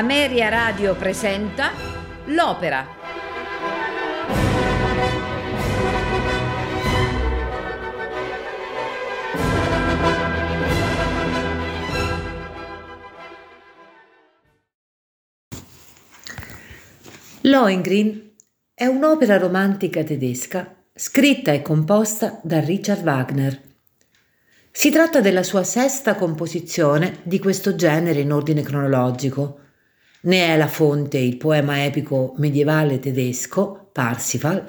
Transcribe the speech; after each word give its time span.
Ameria 0.00 0.48
Radio 0.48 0.94
presenta 0.94 1.72
L'Opera. 2.28 2.86
Lohengrin 17.42 18.32
è 18.72 18.86
un'opera 18.86 19.36
romantica 19.36 20.02
tedesca 20.02 20.76
scritta 20.94 21.52
e 21.52 21.60
composta 21.60 22.40
da 22.42 22.58
Richard 22.60 23.02
Wagner 23.02 23.60
si 24.72 24.88
tratta 24.88 25.20
della 25.20 25.42
sua 25.42 25.62
sesta 25.62 26.14
composizione 26.14 27.18
di 27.24 27.38
questo 27.38 27.74
genere 27.74 28.20
in 28.20 28.32
ordine 28.32 28.62
cronologico. 28.62 29.58
Ne 30.22 30.52
è 30.52 30.56
la 30.58 30.68
fonte 30.68 31.16
il 31.16 31.38
poema 31.38 31.82
epico 31.82 32.34
medievale 32.36 32.98
tedesco 32.98 33.88
Parsifal 33.90 34.62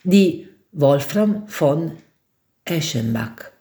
di 0.00 0.50
Wolfram 0.70 1.44
von 1.58 1.94
Eschenbach. 2.62 3.52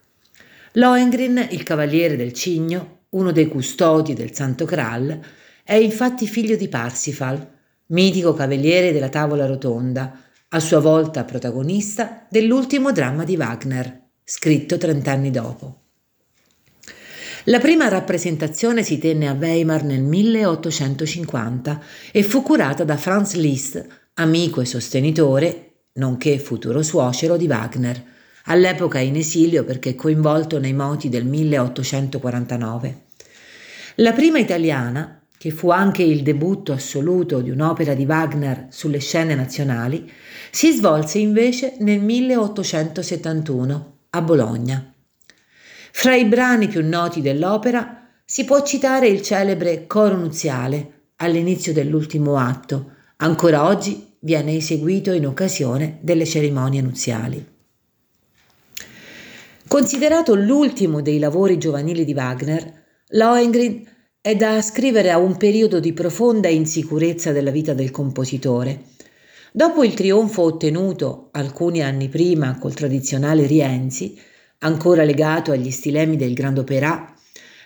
Lohengrin, 0.73 1.49
il 1.51 1.63
cavaliere 1.63 2.15
del 2.15 2.31
cigno, 2.31 3.01
uno 3.09 3.33
dei 3.33 3.49
custodi 3.49 4.13
del 4.13 4.33
Santo 4.33 4.63
Graal, 4.63 5.19
è 5.63 5.73
infatti 5.73 6.27
figlio 6.27 6.55
di 6.55 6.69
Parsifal, 6.69 7.45
mitico 7.87 8.33
cavaliere 8.33 8.93
della 8.93 9.09
tavola 9.09 9.45
rotonda, 9.45 10.17
a 10.47 10.59
sua 10.61 10.79
volta 10.79 11.25
protagonista 11.25 12.25
dell'ultimo 12.29 12.93
dramma 12.93 13.25
di 13.25 13.35
Wagner, 13.35 14.01
scritto 14.23 14.77
trent'anni 14.77 15.29
dopo. 15.29 15.82
La 17.47 17.59
prima 17.59 17.89
rappresentazione 17.89 18.83
si 18.83 18.99
tenne 18.99 19.27
a 19.27 19.33
Weimar 19.33 19.83
nel 19.83 20.01
1850 20.01 21.81
e 22.13 22.23
fu 22.23 22.41
curata 22.41 22.85
da 22.85 22.95
Franz 22.95 23.33
Liszt, 23.33 23.85
amico 24.13 24.61
e 24.61 24.65
sostenitore, 24.65 25.71
nonché 25.95 26.39
futuro 26.39 26.81
suocero 26.81 27.35
di 27.35 27.47
Wagner, 27.47 28.01
all'epoca 28.45 28.99
in 28.99 29.17
esilio 29.17 29.65
perché 29.65 29.93
coinvolto 29.93 30.57
nei 30.57 30.71
moti 30.71 31.09
del 31.09 31.25
1849. 31.25 33.01
La 33.95 34.13
prima 34.13 34.39
italiana, 34.39 35.21
che 35.37 35.51
fu 35.51 35.69
anche 35.69 36.01
il 36.01 36.23
debutto 36.23 36.71
assoluto 36.71 37.41
di 37.41 37.49
un'opera 37.49 37.93
di 37.93 38.05
Wagner 38.05 38.67
sulle 38.69 38.99
scene 38.99 39.35
nazionali, 39.35 40.09
si 40.49 40.71
svolse 40.71 41.17
invece 41.17 41.75
nel 41.79 41.99
1871 41.99 43.97
a 44.11 44.21
Bologna. 44.21 44.92
Fra 45.95 46.15
i 46.15 46.25
brani 46.25 46.67
più 46.67 46.85
noti 46.85 47.21
dell'opera 47.21 48.09
si 48.25 48.45
può 48.45 48.61
citare 48.63 49.07
il 49.07 49.21
celebre 49.21 49.85
coro 49.85 50.17
nuziale 50.17 51.11
all'inizio 51.17 51.71
dell'ultimo 51.71 52.35
atto, 52.35 52.93
ancora 53.17 53.67
oggi 53.67 54.15
viene 54.19 54.55
eseguito 54.55 55.11
in 55.11 55.27
occasione 55.27 55.99
delle 56.01 56.25
cerimonie 56.25 56.81
nuziali. 56.81 57.47
Considerato 59.67 60.33
l'ultimo 60.33 61.01
dei 61.01 61.19
lavori 61.19 61.57
giovanili 61.57 62.03
di 62.03 62.13
Wagner, 62.13 62.83
Lohengrin 63.09 63.87
è 64.19 64.35
da 64.35 64.55
ascrivere 64.55 65.11
a 65.11 65.19
un 65.19 65.37
periodo 65.37 65.79
di 65.79 65.93
profonda 65.93 66.49
insicurezza 66.49 67.31
della 67.31 67.51
vita 67.51 67.73
del 67.73 67.91
compositore. 67.91 68.85
Dopo 69.53 69.83
il 69.83 69.93
trionfo 69.93 70.41
ottenuto 70.41 71.29
alcuni 71.31 71.83
anni 71.83 72.09
prima 72.09 72.57
col 72.57 72.73
tradizionale 72.73 73.45
Rienzi, 73.45 74.19
ancora 74.63 75.03
legato 75.03 75.51
agli 75.51 75.71
stilemi 75.71 76.15
del 76.15 76.33
Grand 76.33 76.57
Opéra, 76.57 77.13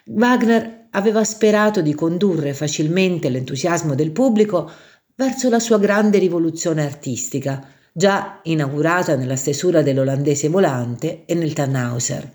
Wagner 0.06 0.88
aveva 0.91 1.24
sperato 1.24 1.81
di 1.81 1.94
condurre 1.94 2.53
facilmente 2.53 3.30
l'entusiasmo 3.30 3.96
del 3.96 4.12
pubblico 4.12 4.69
verso 5.16 5.50
la 5.50 5.59
sua 5.59 5.80
grande 5.80 6.18
rivoluzione 6.18 6.84
artistica, 6.84 7.66
già 7.91 8.40
inaugurata 8.44 9.16
nella 9.16 9.36
stesura 9.36 9.81
dell'Olandese 9.81 10.50
Volante 10.50 11.24
e 11.25 11.34
nel 11.34 11.53
Tannhauser. 11.53 12.31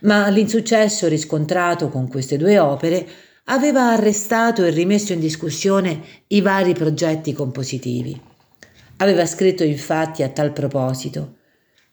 Ma 0.00 0.28
l'insuccesso 0.28 1.08
riscontrato 1.08 1.88
con 1.88 2.08
queste 2.08 2.36
due 2.36 2.58
opere 2.58 3.06
aveva 3.44 3.90
arrestato 3.90 4.64
e 4.64 4.70
rimesso 4.70 5.12
in 5.12 5.20
discussione 5.20 6.02
i 6.28 6.40
vari 6.40 6.74
progetti 6.74 7.32
compositivi. 7.32 8.18
Aveva 8.98 9.26
scritto 9.26 9.64
infatti 9.64 10.22
a 10.22 10.28
tal 10.28 10.52
proposito 10.52 11.36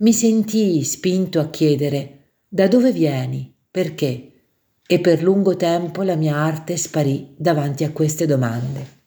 mi 0.01 0.13
sentii 0.13 0.83
spinto 0.83 1.39
a 1.39 1.49
chiedere 1.49 2.31
da 2.47 2.67
dove 2.67 2.91
vieni, 2.91 3.53
perché, 3.69 4.31
e 4.85 4.99
per 4.99 5.21
lungo 5.21 5.55
tempo 5.55 6.01
la 6.01 6.15
mia 6.15 6.35
arte 6.35 6.75
sparì 6.75 7.33
davanti 7.37 7.83
a 7.83 7.91
queste 7.91 8.25
domande. 8.25 8.99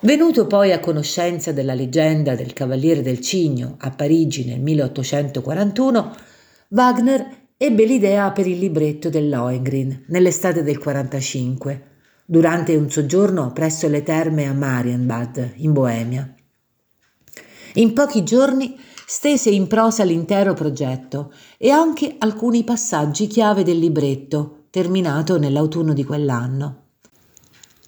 Venuto 0.00 0.46
poi 0.46 0.72
a 0.72 0.80
conoscenza 0.80 1.52
della 1.52 1.74
leggenda 1.74 2.34
del 2.34 2.54
Cavaliere 2.54 3.02
del 3.02 3.20
Cigno 3.20 3.76
a 3.80 3.90
Parigi 3.90 4.46
nel 4.46 4.60
1841, 4.60 6.16
Wagner 6.68 7.26
ebbe 7.58 7.84
l'idea 7.84 8.30
per 8.30 8.46
il 8.46 8.58
libretto 8.58 9.10
del 9.10 9.28
Lohengrin 9.28 10.04
nell'estate 10.06 10.62
del 10.62 10.78
45, 10.78 11.82
durante 12.24 12.74
un 12.74 12.90
soggiorno 12.90 13.52
presso 13.52 13.86
le 13.86 14.02
terme 14.02 14.46
a 14.46 14.54
Marienbad, 14.54 15.52
in 15.56 15.74
Boemia. 15.74 16.34
In 17.74 17.92
pochi 17.92 18.24
giorni 18.24 18.76
stese 19.12 19.50
in 19.50 19.66
prosa 19.66 20.04
l'intero 20.04 20.54
progetto 20.54 21.32
e 21.58 21.70
anche 21.70 22.14
alcuni 22.18 22.62
passaggi 22.62 23.26
chiave 23.26 23.64
del 23.64 23.76
libretto, 23.76 24.66
terminato 24.70 25.36
nell'autunno 25.36 25.92
di 25.92 26.04
quell'anno. 26.04 26.82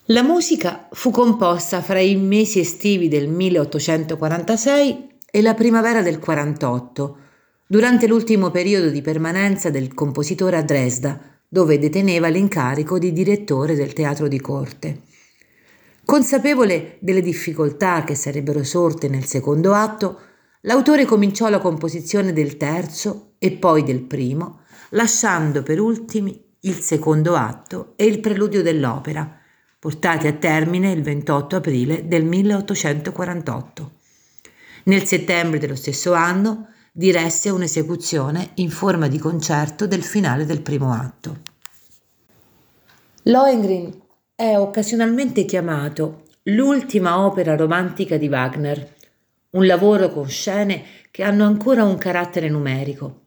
La 0.06 0.24
musica 0.24 0.88
fu 0.90 1.12
composta 1.12 1.80
fra 1.80 2.00
i 2.00 2.16
mesi 2.16 2.58
estivi 2.58 3.06
del 3.06 3.28
1846 3.28 5.10
e 5.30 5.42
la 5.42 5.54
primavera 5.54 6.02
del 6.02 6.18
48, 6.18 7.16
durante 7.68 8.08
l'ultimo 8.08 8.50
periodo 8.50 8.88
di 8.88 9.00
permanenza 9.00 9.70
del 9.70 9.94
compositore 9.94 10.56
a 10.56 10.62
Dresda, 10.62 11.20
dove 11.46 11.78
deteneva 11.78 12.26
l'incarico 12.26 12.98
di 12.98 13.12
direttore 13.12 13.76
del 13.76 13.92
teatro 13.92 14.26
di 14.26 14.40
corte. 14.40 15.02
Consapevole 16.04 16.96
delle 16.98 17.22
difficoltà 17.22 18.02
che 18.02 18.16
sarebbero 18.16 18.64
sorte 18.64 19.06
nel 19.06 19.24
secondo 19.24 19.72
atto, 19.72 20.18
L'autore 20.62 21.04
cominciò 21.04 21.48
la 21.48 21.58
composizione 21.58 22.32
del 22.32 22.56
terzo 22.56 23.34
e 23.38 23.50
poi 23.52 23.82
del 23.82 24.02
primo, 24.02 24.60
lasciando 24.90 25.62
per 25.62 25.80
ultimi 25.80 26.40
il 26.60 26.74
secondo 26.74 27.34
atto 27.34 27.94
e 27.96 28.04
il 28.04 28.20
preludio 28.20 28.62
dell'opera, 28.62 29.38
portati 29.78 30.28
a 30.28 30.32
termine 30.32 30.92
il 30.92 31.02
28 31.02 31.56
aprile 31.56 32.06
del 32.06 32.24
1848. 32.24 33.90
Nel 34.84 35.04
settembre 35.04 35.58
dello 35.58 35.74
stesso 35.74 36.12
anno 36.12 36.68
diresse 36.92 37.50
un'esecuzione 37.50 38.50
in 38.54 38.70
forma 38.70 39.08
di 39.08 39.18
concerto 39.18 39.88
del 39.88 40.04
finale 40.04 40.46
del 40.46 40.62
primo 40.62 40.92
atto. 40.92 41.40
Lohengrin 43.24 44.00
è 44.36 44.56
occasionalmente 44.56 45.44
chiamato 45.44 46.22
l'ultima 46.44 47.24
opera 47.24 47.56
romantica 47.56 48.16
di 48.16 48.28
Wagner 48.28 49.00
un 49.52 49.66
lavoro 49.66 50.10
con 50.10 50.28
scene 50.28 50.82
che 51.10 51.22
hanno 51.22 51.44
ancora 51.44 51.84
un 51.84 51.98
carattere 51.98 52.48
numerico. 52.48 53.26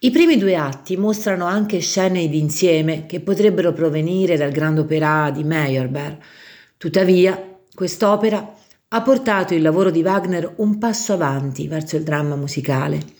I 0.00 0.10
primi 0.10 0.38
due 0.38 0.56
atti 0.56 0.96
mostrano 0.96 1.44
anche 1.44 1.80
scene 1.80 2.26
d'insieme 2.28 3.04
che 3.04 3.20
potrebbero 3.20 3.72
provenire 3.72 4.38
dal 4.38 4.52
Grand 4.52 4.78
Opéra 4.78 5.30
di 5.30 5.44
Meyerbeer. 5.44 6.18
Tuttavia, 6.78 7.58
quest'opera 7.74 8.54
ha 8.88 9.02
portato 9.02 9.52
il 9.52 9.60
lavoro 9.60 9.90
di 9.90 10.00
Wagner 10.00 10.54
un 10.56 10.78
passo 10.78 11.12
avanti 11.12 11.68
verso 11.68 11.96
il 11.96 12.04
dramma 12.04 12.36
musicale. 12.36 13.18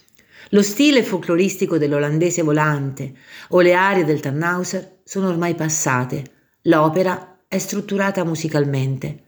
Lo 0.51 0.63
stile 0.63 1.03
folcloristico 1.03 1.77
dell'olandese 1.77 2.41
volante 2.41 3.13
o 3.51 3.61
le 3.61 3.75
arie 3.75 4.07
del 4.07 4.21
Tannhauser 4.21 5.01
sono 5.05 5.29
ormai 5.29 5.55
passate. 5.55 6.25
L'opera 6.63 7.41
è 7.47 7.59
strutturata 7.59 8.25
musicalmente. 8.25 9.25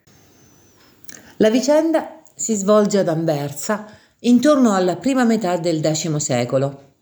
La 1.36 1.50
vicenda 1.50 2.21
si 2.42 2.56
svolge 2.56 2.98
ad 2.98 3.06
Anversa 3.06 3.86
intorno 4.22 4.74
alla 4.74 4.96
prima 4.96 5.22
metà 5.22 5.58
del 5.58 5.80
X 5.80 6.16
secolo. 6.16 6.94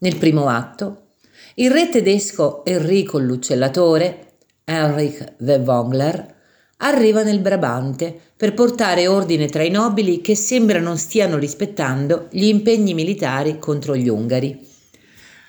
Nel 0.00 0.16
primo 0.16 0.48
atto, 0.48 1.06
il 1.54 1.70
re 1.70 1.88
tedesco 1.88 2.62
Enrico 2.66 3.16
l'Uccellatore, 3.16 4.32
Heinrich 4.64 5.36
the 5.38 5.54
Wongler, 5.64 6.34
arriva 6.78 7.22
nel 7.22 7.40
Brabante 7.40 8.14
per 8.36 8.52
portare 8.52 9.06
ordine 9.06 9.46
tra 9.46 9.62
i 9.62 9.70
nobili 9.70 10.20
che 10.20 10.36
sembra 10.36 10.80
non 10.80 10.98
stiano 10.98 11.38
rispettando 11.38 12.28
gli 12.30 12.44
impegni 12.44 12.92
militari 12.92 13.58
contro 13.58 13.96
gli 13.96 14.08
ungari. 14.08 14.68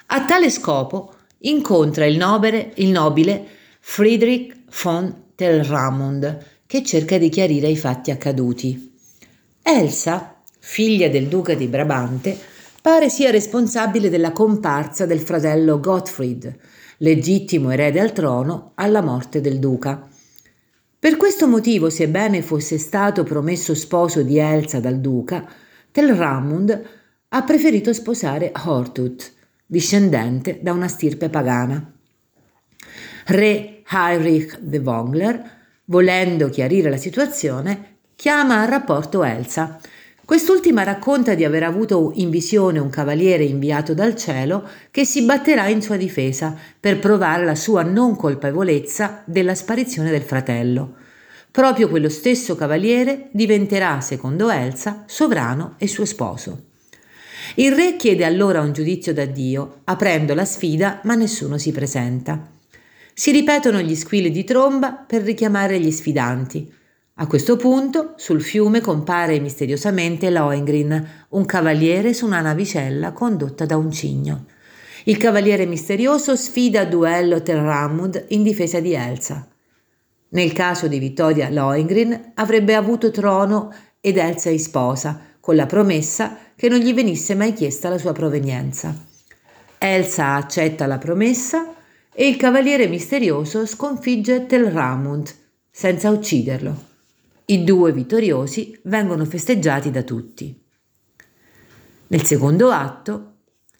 A 0.07 0.23
tale 0.23 0.49
scopo 0.49 1.13
incontra 1.39 2.05
il 2.05 2.15
nobile, 2.15 2.71
il 2.75 2.87
nobile 2.87 3.45
Friedrich 3.81 4.55
von 4.81 5.23
Telramund 5.35 6.37
che 6.65 6.83
cerca 6.85 7.17
di 7.17 7.27
chiarire 7.27 7.67
i 7.67 7.75
fatti 7.75 8.11
accaduti. 8.11 8.93
Elsa, 9.67 10.43
figlia 10.59 11.09
del 11.09 11.25
duca 11.25 11.55
di 11.55 11.65
Brabante, 11.65 12.37
pare 12.83 13.09
sia 13.09 13.31
responsabile 13.31 14.11
della 14.11 14.31
comparsa 14.31 15.07
del 15.07 15.19
fratello 15.19 15.79
Gottfried, 15.79 16.55
legittimo 16.97 17.71
erede 17.71 17.99
al 17.99 18.13
trono 18.13 18.73
alla 18.75 19.01
morte 19.01 19.41
del 19.41 19.57
duca. 19.57 20.07
Per 20.99 21.17
questo 21.17 21.47
motivo, 21.47 21.89
sebbene 21.89 22.43
fosse 22.43 22.77
stato 22.77 23.23
promesso 23.23 23.73
sposo 23.73 24.21
di 24.21 24.37
Elsa 24.37 24.79
dal 24.79 24.99
duca, 24.99 25.51
Telramund 25.89 26.83
ha 27.29 27.41
preferito 27.41 27.91
sposare 27.91 28.51
Hortut, 28.65 29.33
discendente 29.65 30.59
da 30.61 30.73
una 30.73 30.87
stirpe 30.87 31.29
pagana. 31.29 31.91
Re 33.25 33.81
Heinrich 33.89 34.59
de 34.59 34.77
Wongler, 34.77 35.51
volendo 35.85 36.49
chiarire 36.49 36.91
la 36.91 36.97
situazione, 36.97 37.94
chiama 38.15 38.61
a 38.61 38.65
rapporto 38.65 39.23
Elsa. 39.23 39.79
Quest'ultima 40.23 40.83
racconta 40.83 41.35
di 41.35 41.43
aver 41.43 41.63
avuto 41.63 42.11
in 42.15 42.29
visione 42.29 42.79
un 42.79 42.89
cavaliere 42.89 43.43
inviato 43.43 43.93
dal 43.93 44.15
cielo 44.15 44.67
che 44.89 45.05
si 45.05 45.21
batterà 45.21 45.67
in 45.67 45.81
sua 45.81 45.97
difesa 45.97 46.55
per 46.79 46.97
provare 46.97 47.45
la 47.45 47.53
sua 47.53 47.83
non 47.83 48.15
colpevolezza 48.15 49.21
della 49.25 49.53
sparizione 49.53 50.09
del 50.09 50.23
fratello. 50.23 50.95
Proprio 51.51 51.87
quello 51.89 52.09
stesso 52.09 52.55
cavaliere 52.55 53.27
diventerà, 53.31 54.01
secondo 54.01 54.49
Elsa, 54.49 55.03
sovrano 55.05 55.75
e 55.77 55.87
suo 55.87 56.05
sposo. 56.05 56.63
Il 57.55 57.73
re 57.73 57.95
chiede 57.95 58.25
allora 58.25 58.61
un 58.61 58.73
giudizio 58.73 59.13
da 59.13 59.25
Dio, 59.25 59.81
aprendo 59.83 60.33
la 60.33 60.45
sfida, 60.45 61.01
ma 61.03 61.13
nessuno 61.13 61.57
si 61.57 61.71
presenta. 61.71 62.49
Si 63.13 63.31
ripetono 63.31 63.79
gli 63.79 63.95
squilli 63.95 64.31
di 64.31 64.43
tromba 64.43 64.91
per 64.91 65.21
richiamare 65.21 65.79
gli 65.79 65.91
sfidanti. 65.91 66.73
A 67.17 67.27
questo 67.27 67.55
punto 67.55 68.15
sul 68.17 68.41
fiume 68.41 68.81
compare 68.81 69.39
misteriosamente 69.39 70.29
Lohengrin, 70.29 71.25
un 71.29 71.45
cavaliere 71.45 72.13
su 72.13 72.25
una 72.25 72.41
navicella 72.41 73.13
condotta 73.13 73.65
da 73.65 73.77
un 73.77 73.89
cigno. 73.89 74.47
Il 75.05 75.15
cavaliere 75.15 75.65
misterioso 75.65 76.35
sfida 76.35 76.81
a 76.81 76.85
duello 76.85 77.41
Terramund 77.41 78.25
in 78.29 78.43
difesa 78.43 78.81
di 78.81 78.93
Elsa. 78.93 79.47
Nel 80.31 80.51
caso 80.51 80.89
di 80.89 80.99
Vittoria 80.99 81.49
Lohengrin 81.49 82.33
avrebbe 82.33 82.75
avuto 82.75 83.11
trono 83.11 83.73
ed 84.01 84.17
Elsa 84.17 84.49
in 84.49 84.59
sposa, 84.59 85.17
con 85.39 85.55
la 85.55 85.67
promessa 85.67 86.37
che 86.53 86.67
non 86.67 86.79
gli 86.79 86.93
venisse 86.93 87.33
mai 87.33 87.53
chiesta 87.53 87.87
la 87.87 87.97
sua 87.97 88.11
provenienza. 88.11 88.93
Elsa 89.77 90.33
accetta 90.33 90.85
la 90.85 90.97
promessa 90.97 91.75
e 92.11 92.27
il 92.27 92.35
cavaliere 92.35 92.87
misterioso 92.87 93.65
sconfigge 93.65 94.47
Telramund 94.47 95.33
senza 95.71 96.09
ucciderlo. 96.09 96.93
I 97.47 97.63
due 97.63 97.91
vittoriosi 97.91 98.79
vengono 98.85 99.23
festeggiati 99.23 99.91
da 99.91 100.01
tutti. 100.01 100.59
Nel 102.07 102.23
secondo 102.23 102.71
atto, 102.71 103.33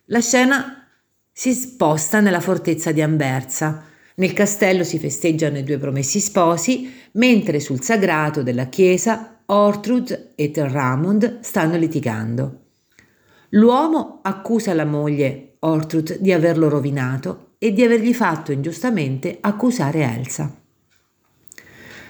la 0.06 0.22
scena 0.22 0.88
si 1.32 1.52
sposta 1.54 2.20
nella 2.20 2.42
fortezza 2.42 2.92
di 2.92 3.02
Amberza. 3.02 3.86
Nel 4.16 4.34
castello 4.34 4.84
si 4.84 5.00
festeggiano 5.00 5.58
i 5.58 5.64
due 5.64 5.80
promessi 5.80 6.20
sposi, 6.20 6.94
mentre 7.14 7.60
sul 7.60 7.82
sagrato 7.82 8.44
della 8.44 8.68
chiesa 8.68 9.42
Ortrud 9.48 10.34
e 10.36 10.52
Terramund 10.52 11.40
stanno 11.42 11.76
litigando. 11.76 12.66
L'uomo 13.50 14.20
accusa 14.22 14.76
la 14.76 14.86
moglie 14.86 15.56
Ortrud 15.60 16.20
di 16.20 16.32
averlo 16.32 16.70
rovinato 16.70 17.56
e 17.58 17.74
di 17.74 17.82
avergli 17.82 18.14
fatto 18.14 18.52
ingiustamente 18.52 19.40
accusare 19.42 20.04
Elsa. 20.04 20.65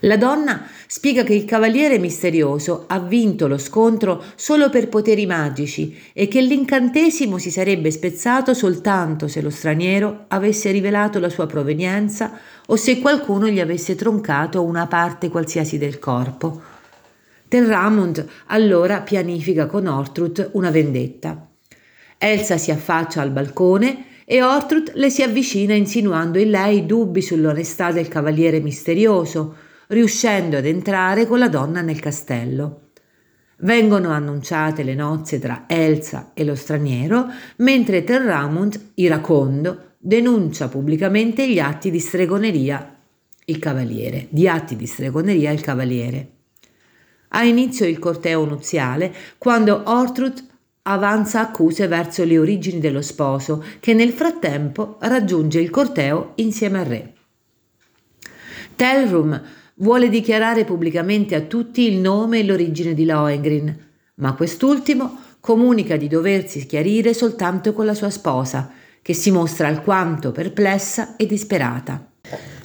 La 0.05 0.17
donna 0.17 0.67
spiega 0.85 1.23
che 1.23 1.33
il 1.33 1.45
cavaliere 1.45 1.97
misterioso 1.97 2.85
ha 2.87 2.99
vinto 2.99 3.47
lo 3.47 3.57
scontro 3.57 4.23
solo 4.35 4.69
per 4.69 4.87
poteri 4.87 5.25
magici 5.25 5.97
e 6.13 6.27
che 6.27 6.41
l'incantesimo 6.41 7.39
si 7.39 7.49
sarebbe 7.49 7.89
spezzato 7.89 8.53
soltanto 8.53 9.27
se 9.27 9.41
lo 9.41 9.49
straniero 9.49 10.25
avesse 10.27 10.69
rivelato 10.69 11.19
la 11.19 11.29
sua 11.29 11.47
provenienza 11.47 12.37
o 12.67 12.75
se 12.75 12.99
qualcuno 12.99 13.47
gli 13.47 13.59
avesse 13.59 13.95
troncato 13.95 14.63
una 14.63 14.85
parte 14.85 15.29
qualsiasi 15.29 15.79
del 15.79 15.97
corpo. 15.97 16.61
Terramund 17.47 18.27
allora 18.47 19.01
pianifica 19.01 19.65
con 19.65 19.87
Ortrud 19.87 20.51
una 20.53 20.69
vendetta. 20.69 21.47
Elsa 22.19 22.57
si 22.57 22.69
affaccia 22.69 23.21
al 23.21 23.31
balcone 23.31 24.05
e 24.23 24.43
Ortrud 24.43 24.91
le 24.93 25.09
si 25.09 25.23
avvicina 25.23 25.73
insinuando 25.73 26.37
in 26.37 26.51
lei 26.51 26.85
dubbi 26.85 27.23
sull'onestà 27.23 27.91
del 27.91 28.07
cavaliere 28.07 28.59
misterioso, 28.59 29.64
riuscendo 29.87 30.57
ad 30.57 30.65
entrare 30.65 31.25
con 31.25 31.39
la 31.39 31.49
donna 31.49 31.81
nel 31.81 31.99
castello. 31.99 32.81
Vengono 33.59 34.09
annunciate 34.09 34.83
le 34.83 34.95
nozze 34.95 35.39
tra 35.39 35.65
Elsa 35.67 36.31
e 36.33 36.43
lo 36.43 36.55
straniero, 36.55 37.27
mentre 37.57 38.03
Terramund, 38.03 38.91
iracondo, 38.95 39.93
denuncia 39.97 40.67
pubblicamente 40.67 41.49
gli 41.49 41.59
atti 41.59 41.89
di 41.89 41.99
stregoneria 41.99 42.95
il 43.45 43.59
cavaliere, 43.59 44.27
di 44.29 44.47
atti 44.47 44.75
di 44.75 44.85
stregoneria 44.85 45.51
il 45.51 45.61
cavaliere. 45.61 46.29
Ha 47.29 47.43
inizio 47.43 47.85
il 47.88 47.99
corteo 47.99 48.45
nuziale 48.45 49.13
quando 49.38 49.83
Ortrud 49.85 50.53
avanza 50.83 51.41
accuse 51.41 51.88
verso 51.88 52.23
le 52.23 52.38
origini 52.38 52.79
dello 52.79 53.01
sposo, 53.01 53.63
che 53.79 53.93
nel 53.93 54.11
frattempo 54.11 54.97
raggiunge 54.99 55.59
il 55.59 55.69
corteo 55.69 56.33
insieme 56.35 56.79
al 56.79 56.85
re. 56.85 57.13
Telrum 58.75 59.41
vuole 59.75 60.10
dichiarare 60.10 60.66
pubblicamente 60.66 61.36
a 61.36 61.42
tutti 61.42 61.81
il 61.81 61.98
nome 61.98 62.39
e 62.39 62.44
l'origine 62.44 62.94
di 62.94 63.06
Lohengrin, 63.06 63.77
ma 64.16 64.33
quest'ultimo 64.33 65.19
comunica 65.39 65.95
di 65.98 66.07
doversi 66.07 66.66
chiarire 66.66 67.13
soltanto 67.13 67.74
con 67.74 67.86
la 67.86 67.94
sua 67.94 68.10
sposa, 68.10 68.72
che 69.01 69.13
si 69.13 69.31
mostra 69.31 69.68
alquanto 69.68 70.31
perplessa 70.31 71.16
e 71.16 71.25
disperata. 71.25 72.12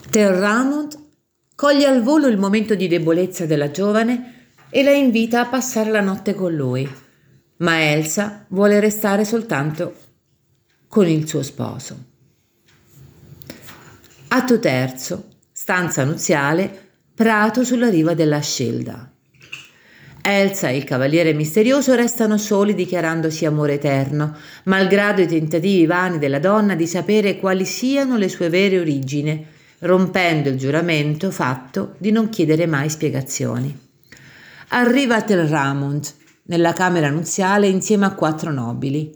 Terramond 0.09 0.99
coglie 1.55 1.87
al 1.87 2.03
volo 2.03 2.27
il 2.27 2.39
momento 2.39 2.75
di 2.75 2.89
debolezza 2.89 3.47
della 3.47 3.71
giovane 3.71 4.47
e 4.71 4.83
la 4.83 4.93
invita 4.93 5.41
a 5.41 5.47
passare 5.47 5.91
la 5.91 6.01
notte 6.01 6.35
con 6.35 6.55
lui 6.55 6.89
ma 7.61 7.83
Elsa 7.83 8.45
vuole 8.49 8.81
restare 8.81 9.25
soltanto 9.25 9.95
con 10.89 11.07
il 11.07 11.27
suo 11.29 11.43
sposo. 11.43 12.09
Atto 14.29 14.59
terzo, 14.59 15.29
stanza 15.53 16.05
nuziale, 16.05 16.90
prato 17.21 17.65
sulla 17.65 17.91
riva 17.91 18.15
della 18.15 18.41
Scelda. 18.41 19.07
Elsa 20.23 20.71
e 20.71 20.79
il 20.79 20.85
cavaliere 20.85 21.35
misterioso 21.35 21.95
restano 21.95 22.39
soli 22.39 22.73
dichiarandosi 22.73 23.45
amore 23.45 23.75
eterno, 23.75 24.35
malgrado 24.65 25.21
i 25.21 25.27
tentativi 25.27 25.85
vani 25.85 26.19
della 26.19 26.39
donna 26.39 26.75
di 26.75 26.87
sapere 26.87 27.37
quali 27.37 27.67
siano 27.67 28.17
le 28.17 28.31
sue 28.31 28.49
vere 28.49 28.79
origini, 28.79 29.45
rompendo 29.81 30.49
il 30.49 30.57
giuramento 30.57 31.31
fatto 31.31 31.93
di 31.99 32.11
non 32.11 32.31
chiedere 32.31 32.65
mai 32.65 32.89
spiegazioni. 32.89 33.79
Arriva 34.69 35.21
Telramund, 35.21 36.11
nella 36.45 36.73
camera 36.73 37.11
nuziale 37.11 37.67
insieme 37.67 38.07
a 38.07 38.15
quattro 38.15 38.51
nobili. 38.51 39.13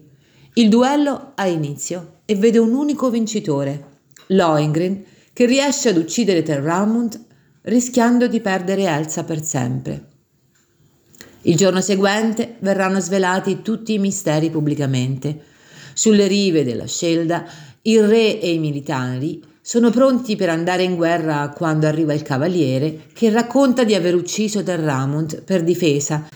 Il 0.53 0.69
duello 0.69 1.31
ha 1.33 1.47
inizio 1.47 2.17
e 2.25 2.35
vede 2.35 2.59
un 2.59 2.71
unico 2.71 3.09
vincitore, 3.09 3.83
Lohengrin, 4.27 5.03
che 5.33 5.47
riesce 5.47 5.89
ad 5.89 5.97
uccidere 5.97 6.43
Terramund 6.43 7.33
rischiando 7.65 8.27
di 8.27 8.41
perdere 8.41 8.83
Elsa 8.83 9.23
per 9.23 9.43
sempre. 9.43 10.05
Il 11.43 11.55
giorno 11.55 11.81
seguente 11.81 12.55
verranno 12.59 12.99
svelati 12.99 13.61
tutti 13.61 13.93
i 13.93 13.99
misteri 13.99 14.49
pubblicamente. 14.49 15.39
Sulle 15.93 16.27
rive 16.27 16.63
della 16.63 16.87
Scelda, 16.87 17.45
il 17.83 18.07
re 18.07 18.39
e 18.39 18.53
i 18.53 18.59
militari 18.59 19.43
sono 19.61 19.89
pronti 19.89 20.35
per 20.35 20.49
andare 20.49 20.83
in 20.83 20.95
guerra 20.95 21.49
quando 21.49 21.87
arriva 21.87 22.13
il 22.13 22.21
cavaliere 22.21 23.05
che 23.13 23.29
racconta 23.29 23.83
di 23.83 23.95
aver 23.95 24.15
ucciso 24.15 24.61
Terramund 24.63 25.43
per 25.43 25.63
difesa 25.63 26.27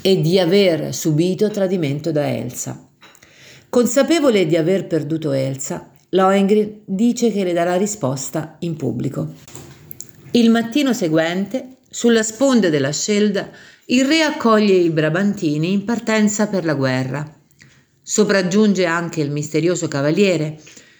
e 0.00 0.20
di 0.20 0.38
aver 0.38 0.94
subito 0.94 1.48
tradimento 1.50 2.10
da 2.10 2.28
Elsa. 2.28 2.88
Consapevole 3.68 4.46
di 4.46 4.56
aver 4.56 4.86
perduto 4.86 5.32
Elsa, 5.32 5.90
Lohengrin 6.10 6.80
dice 6.84 7.30
che 7.30 7.44
le 7.44 7.52
darà 7.52 7.76
risposta 7.76 8.56
in 8.60 8.76
pubblico. 8.76 9.51
Il 10.34 10.48
mattino 10.48 10.94
seguente, 10.94 11.76
sulla 11.90 12.22
sponda 12.22 12.70
della 12.70 12.90
scelda, 12.90 13.50
il 13.86 14.06
re 14.06 14.22
accoglie 14.22 14.72
i 14.72 14.88
Brabantini 14.88 15.72
in 15.72 15.84
partenza 15.84 16.46
per 16.46 16.64
la 16.64 16.72
guerra. 16.72 17.22
Sopraggiunge 18.00 18.86
anche 18.86 19.20
il 19.20 19.30
misterioso 19.30 19.88
cavaliere, 19.88 20.58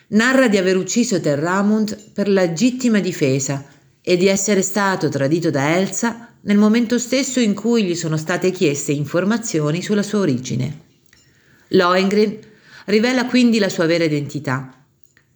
narra 0.09 0.49
di 0.49 0.59
aver 0.59 0.77
ucciso 0.77 1.19
Terramund 1.19 2.11
per 2.13 2.29
legittima 2.29 3.01
difesa 3.01 3.65
e 4.03 4.19
di 4.19 4.27
essere 4.27 4.61
stato 4.61 5.09
tradito 5.09 5.49
da 5.49 5.79
Elsa 5.79 6.35
nel 6.43 6.59
momento 6.59 6.99
stesso 6.99 7.41
in 7.41 7.55
cui 7.55 7.85
gli 7.85 7.95
sono 7.95 8.19
state 8.19 8.51
chieste 8.51 8.93
informazioni 8.93 9.81
sulla 9.81 10.03
sua 10.03 10.19
origine. 10.19 10.81
Lohengrin 11.69 12.39
rivela 12.85 13.25
quindi 13.25 13.59
la 13.59 13.71
sua 13.71 13.87
vera 13.87 14.05
identità. 14.05 14.85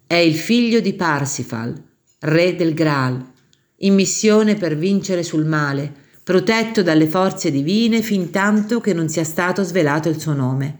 È 0.05 0.13
il 0.13 0.35
figlio 0.35 0.81
di 0.81 0.93
Parsifal, 0.93 1.73
re 2.19 2.55
del 2.55 2.75
Graal, 2.75 3.33
in 3.79 3.93
missione 3.93 4.55
per 4.55 4.75
vincere 4.75 5.23
sul 5.23 5.45
male, 5.45 5.91
protetto 6.23 6.83
dalle 6.83 7.07
forze 7.07 7.51
divine 7.51 8.01
fin 8.01 8.31
tanto 8.31 8.79
che 8.81 8.93
non 8.93 9.07
sia 9.07 9.23
stato 9.23 9.63
svelato 9.63 10.09
il 10.09 10.19
suo 10.19 10.33
nome. 10.33 10.79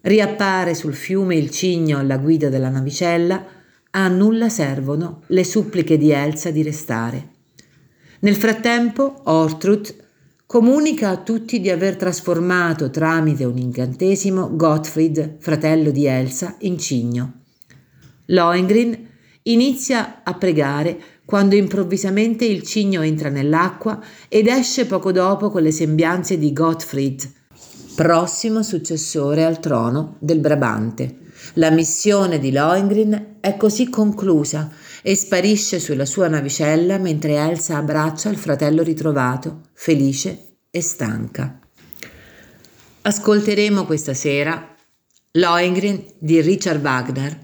Riappare 0.00 0.74
sul 0.74 0.94
fiume 0.94 1.36
il 1.36 1.50
cigno 1.50 1.98
alla 1.98 2.18
guida 2.18 2.48
della 2.48 2.68
navicella, 2.68 3.44
a 3.90 4.08
nulla 4.08 4.48
servono 4.48 5.22
le 5.28 5.44
suppliche 5.44 5.96
di 5.96 6.10
Elsa 6.10 6.50
di 6.50 6.62
restare. 6.62 7.28
Nel 8.20 8.36
frattempo, 8.36 9.22
Ortrud 9.24 9.94
comunica 10.46 11.10
a 11.10 11.16
tutti 11.18 11.60
di 11.60 11.70
aver 11.70 11.96
trasformato 11.96 12.90
tramite 12.90 13.44
un 13.44 13.58
incantesimo 13.58 14.56
Gottfried, 14.56 15.36
fratello 15.40 15.90
di 15.90 16.06
Elsa, 16.06 16.56
in 16.60 16.78
cigno. 16.78 17.40
Lohengrin 18.26 19.08
inizia 19.42 20.22
a 20.22 20.34
pregare 20.34 20.98
quando 21.24 21.54
improvvisamente 21.54 22.44
il 22.44 22.62
cigno 22.62 23.02
entra 23.02 23.28
nell'acqua 23.30 24.00
ed 24.28 24.46
esce 24.46 24.86
poco 24.86 25.10
dopo 25.10 25.50
con 25.50 25.62
le 25.62 25.72
sembianze 25.72 26.38
di 26.38 26.52
Gottfried, 26.52 27.32
prossimo 27.94 28.62
successore 28.62 29.44
al 29.44 29.60
trono 29.60 30.16
del 30.18 30.40
Brabante. 30.40 31.18
La 31.54 31.70
missione 31.70 32.38
di 32.38 32.52
Lohengrin 32.52 33.36
è 33.40 33.56
così 33.56 33.88
conclusa 33.88 34.70
e 35.02 35.14
sparisce 35.14 35.78
sulla 35.78 36.06
sua 36.06 36.28
navicella 36.28 36.98
mentre 36.98 37.34
Elsa 37.34 37.76
abbraccia 37.76 38.28
il 38.30 38.36
fratello 38.36 38.82
ritrovato, 38.82 39.68
felice 39.72 40.56
e 40.70 40.80
stanca. 40.80 41.58
Ascolteremo 43.02 43.84
questa 43.84 44.14
sera 44.14 44.74
Lohengrin 45.32 46.04
di 46.18 46.40
Richard 46.40 46.82
Wagner 46.82 47.43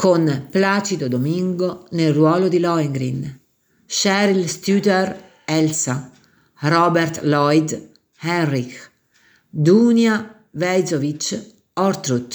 con 0.00 0.46
Placido 0.50 1.08
Domingo 1.08 1.84
nel 1.90 2.14
ruolo 2.14 2.48
di 2.48 2.58
Lohengrin, 2.58 3.38
Cheryl 3.84 4.48
Studer 4.48 5.32
Elsa, 5.44 6.10
Robert 6.60 7.20
Lloyd 7.20 7.90
Henrich, 8.20 8.90
Dunia 9.50 10.42
Vejzovic 10.52 11.52
Ortrud, 11.74 12.34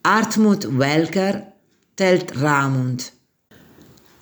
Hartmut 0.00 0.64
Welker 0.64 1.52
Telt 1.92 2.30
Ramund, 2.36 3.12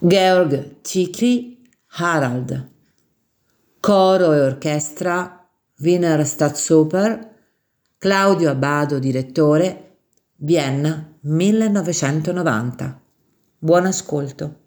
Georg 0.00 0.80
Tikli 0.82 1.62
Harald, 1.86 2.68
coro 3.78 4.32
e 4.32 4.40
orchestra 4.40 5.48
Wiener 5.78 6.26
Staatsoper, 6.26 7.30
Claudio 7.96 8.50
Abbado 8.50 8.98
direttore, 8.98 9.98
Vienna 10.34 11.13
1990. 11.26 13.00
Buon 13.58 13.86
ascolto. 13.86 14.63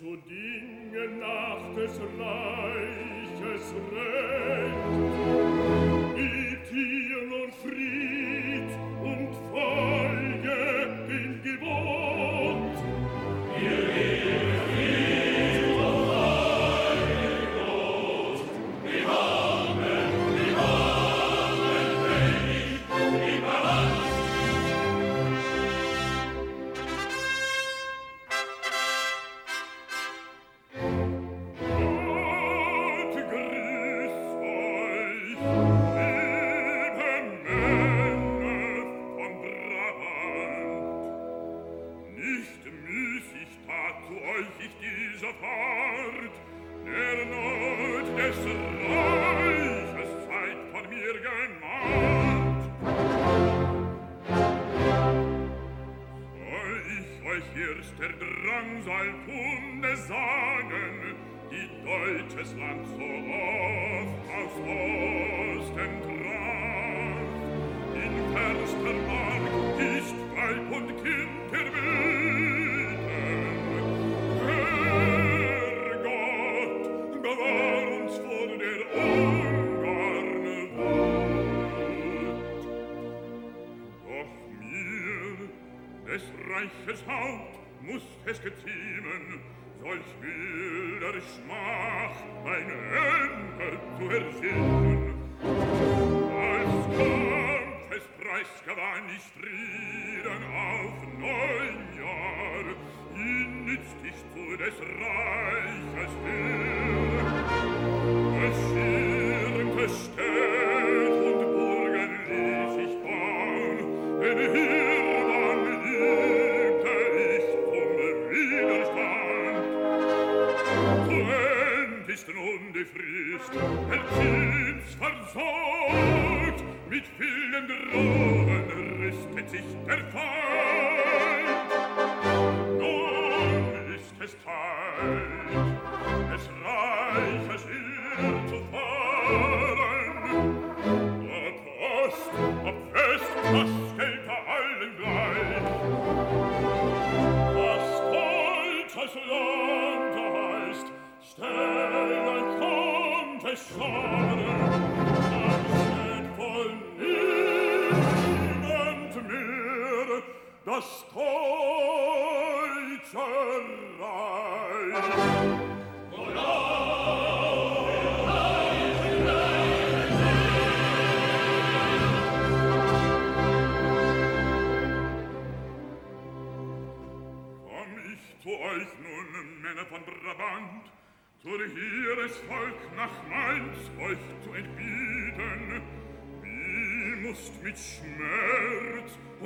zu 0.00 0.16
dingen 0.16 1.18
nach 1.18 1.74
des 1.76 2.00
reiches 2.18 3.74
recht. 3.92 5.20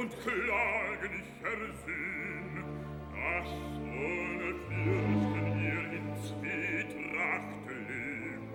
und 0.04 0.12
Klagen 0.20 1.14
ich 1.22 1.30
ersehn. 1.42 2.64
Ach, 3.16 3.52
ohne 3.80 4.48
Fürchten 4.68 5.46
ihr 5.64 5.84
in 5.98 6.06
Zwietracht 6.20 7.64
lebt. 7.88 8.48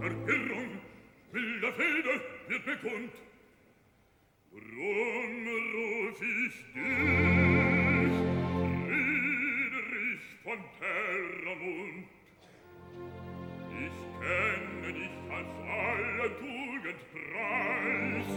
Verwirrung 0.00 0.72
wilder 1.32 1.72
Fede 1.72 2.14
wird 2.48 2.64
bekund. 2.64 3.12
Drum 4.52 5.34
ruf 5.74 6.20
ich 6.22 6.56
dich, 6.74 8.14
Friedrich 8.86 10.24
von 10.44 10.60
Terramund. 10.78 12.08
Ich 13.86 13.98
kenne 14.20 14.88
dich 14.92 15.16
als 15.30 15.52
alle 15.66 16.28
Tugend 16.38 17.00
preis, 17.12 18.28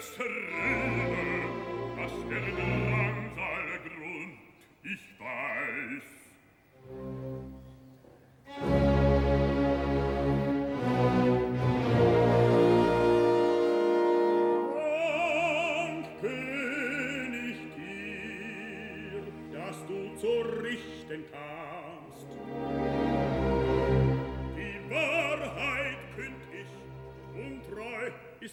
Rebe, 0.00 1.44
was 1.96 2.12
der 2.30 2.40
Mann 2.90 3.18
sei 3.36 3.78
Grund, 3.84 4.38
ich 4.82 5.04
weiß. 5.20 6.08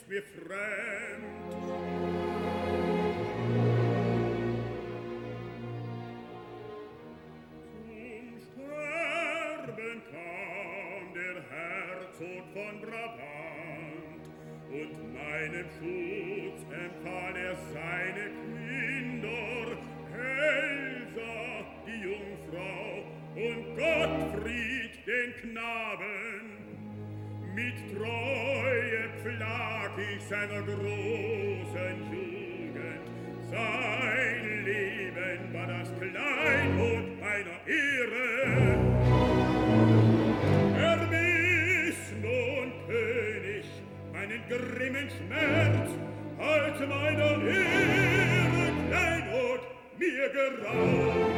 ist 0.10 0.36
der 0.36 0.42
fremd. 0.42 1.38
von 12.54 12.82
Brabant 12.82 14.24
und 14.72 15.14
meinem 15.14 15.66
Schutz 15.78 16.66
empfahl 16.72 17.36
er 17.36 17.56
seine 17.72 18.32
Kinder, 18.48 19.78
Elsa, 20.18 21.66
die 21.86 22.02
Jungfrau 22.02 23.06
und 23.36 23.76
Gottfried, 23.76 25.06
den 25.06 25.34
Knaben 25.42 26.37
mit 27.58 27.74
Treue 27.92 29.10
pflag 29.24 29.92
ich 29.98 30.22
seiner 30.30 30.62
großen 30.62 31.98
Jugend. 32.12 33.02
Sein 33.50 34.64
Leben 34.64 35.54
war 35.54 35.66
das 35.66 35.90
Kleinod 35.98 37.20
meiner 37.20 37.60
Ehre. 37.66 38.28
Er 40.78 41.00
miss 41.10 42.00
nun, 42.22 42.70
König, 42.86 43.66
meinen 44.14 44.42
grimmen 44.48 45.10
Schmerz, 45.18 45.90
als 46.38 46.80
meiner 46.80 47.42
Ehre 47.42 48.66
Kleinod 48.88 49.62
mir 49.98 50.30
geraubt. 50.30 51.38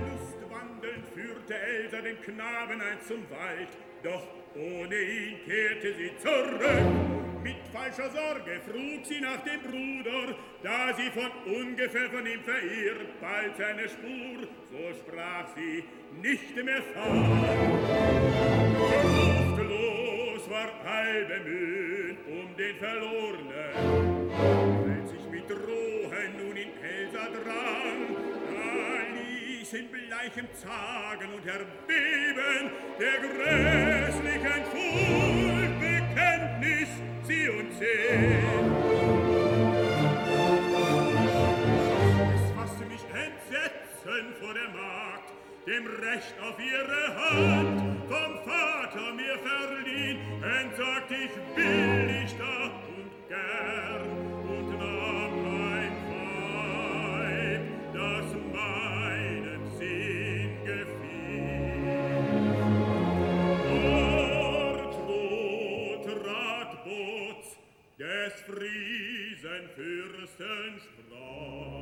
Lustwandelnd 0.00 1.06
führte 1.14 1.54
Elsa 1.54 2.00
den 2.00 2.18
Knaben 2.22 2.80
ein 2.80 2.98
zum 3.06 3.20
Wald, 3.28 3.68
doch 4.02 4.43
ohne 4.56 5.00
ihn 5.00 5.36
kehrte 5.44 5.94
sie 5.94 6.10
zurück. 6.18 7.14
Mit 7.42 7.56
falscher 7.72 8.10
Sorge 8.10 8.60
frug 8.66 9.04
sie 9.04 9.20
nach 9.20 9.42
dem 9.44 9.60
Bruder, 9.60 10.34
da 10.62 10.94
sie 10.94 11.10
von 11.10 11.30
ungefähr 11.44 12.08
von 12.08 12.26
ihm 12.26 12.40
verirrt, 12.40 13.20
bald 13.20 13.56
seine 13.58 13.88
Spur, 13.88 14.48
so 14.70 14.94
sprach 14.98 15.48
sie, 15.54 15.84
nicht 16.22 16.56
mehr 16.64 16.82
fahren. 16.94 17.44
Fruchtlos 18.78 20.50
war 20.50 20.70
all 20.86 21.24
bemüht 21.26 22.18
um 22.28 22.56
den 22.56 22.76
Verlorenen, 22.76 24.30
als 24.88 25.10
sich 25.10 25.28
mit 25.30 25.50
Drohen 25.50 26.36
nun 26.38 26.56
in 26.56 26.70
Elsa 26.82 27.28
drang, 27.28 28.13
ließ 29.64 29.72
in 29.80 29.88
bleichem 29.88 30.46
Zagen 30.52 31.32
und 31.32 31.46
Erbeben 31.46 32.70
der 33.00 33.18
grässlichen 33.20 34.64
Furcht 34.70 35.80
Bekenntnis 35.80 36.88
sie 37.22 37.48
und 37.48 37.72
sehen. 37.72 38.74
Es 42.34 42.50
fasste 42.52 42.84
mich 42.84 43.04
Entsetzen 43.08 44.34
vor 44.38 44.52
der 44.52 44.68
Magd, 44.68 45.32
dem 45.66 45.86
Recht 45.86 46.34
auf 46.42 46.58
ihre 46.58 47.04
Hand 47.16 48.02
vom 48.06 48.32
Vater 48.44 49.14
mir 49.14 49.38
verliehen, 49.38 50.18
entsagt 50.42 51.10
ich 51.10 51.30
billig 51.54 51.93
des 68.34 68.40
Friesen 68.42 69.68
Fürsten 69.76 70.80
sprach. 70.80 71.73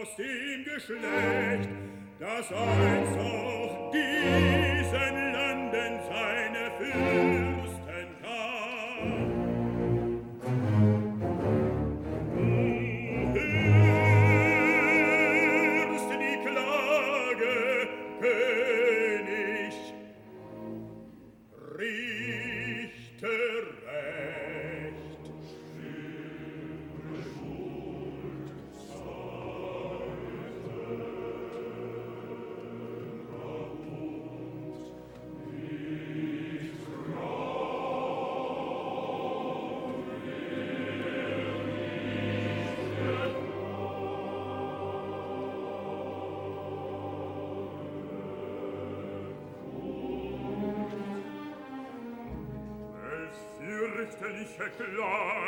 Aus 0.00 0.16
dem 0.16 0.64
Geschlecht, 0.64 1.68
das 2.18 2.52
einst 2.52 3.18
auch 3.18 3.92
diesen 3.92 5.32
Landen 5.32 6.00
seine 6.08 6.70
Fürsten 6.78 7.69
klar. 54.86 55.39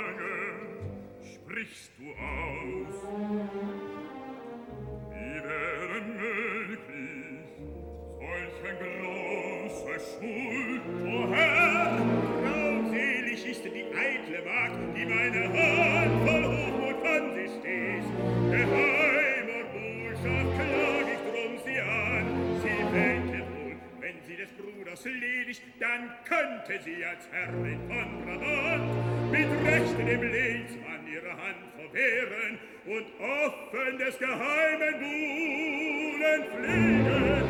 des 34.04 34.18
geheimen 34.18 34.98
Buhlen 34.98 36.42
fliegen. 36.56 37.48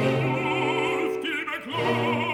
Luft, 0.00 1.22
liebe 1.24 1.56
Klon, 1.62 2.31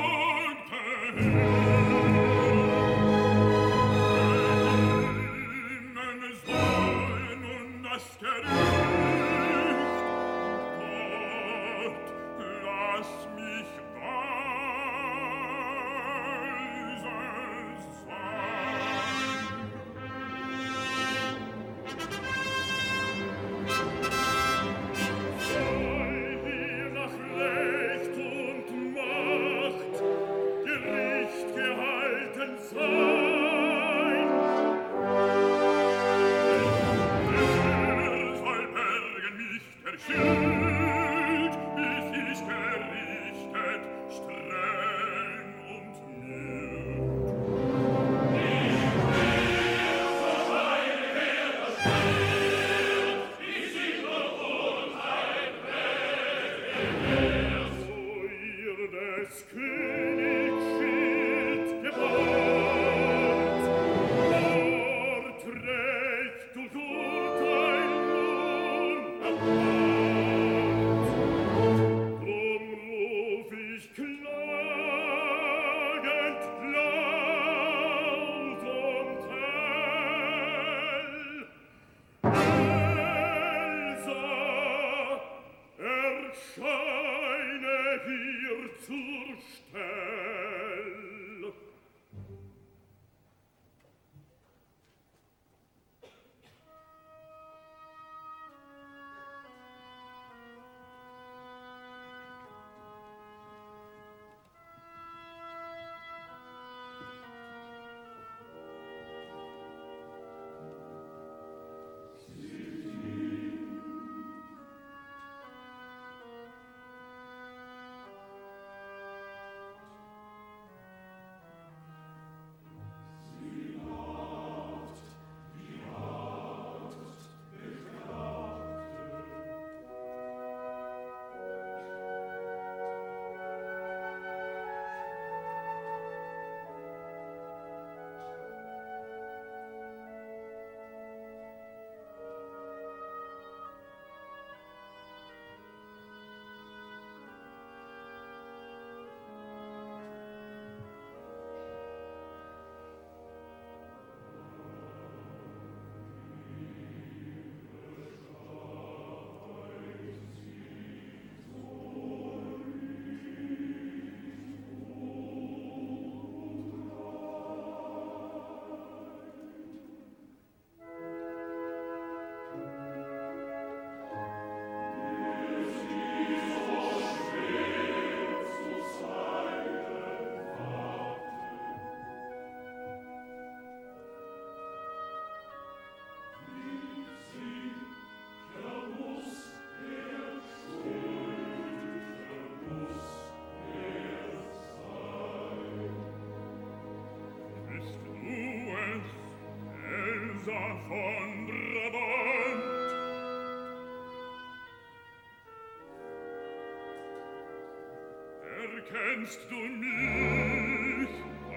kennst 208.90 209.40
du 209.50 209.56
mich 209.56 211.08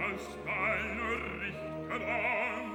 als 0.04 0.26
deine 0.46 1.08
Richter 1.42 2.02
an. 2.08 2.68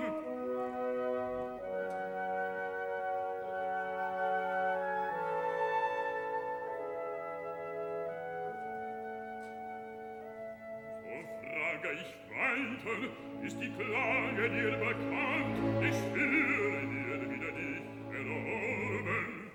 So 11.03 11.15
frage 11.43 11.91
ich 11.93 12.13
weiter, 12.31 12.99
ist 13.47 13.61
die 13.61 13.71
Klage 13.71 14.51
dir 14.51 14.71
er 14.71 14.79
bekannt, 14.79 15.57
ich 15.81 15.95
schwöre 15.95 16.83
dir 16.93 17.07
er 17.15 17.31
wieder 17.31 17.53
dich 17.53 17.87
erlauben. 18.13 19.51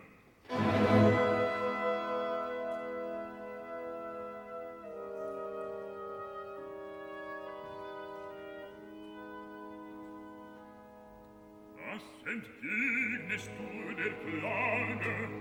Was 11.75 12.05
entgegnest 12.25 13.51
du 13.57 13.67
der 13.95 14.13
Klage? 14.23 15.40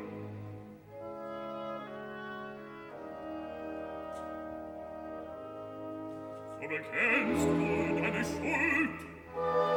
aber 6.63 6.79
kennst 6.93 7.47
du 7.47 8.01
deine 8.01 8.25
Schuld? 8.25 9.70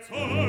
canzone 0.00 0.43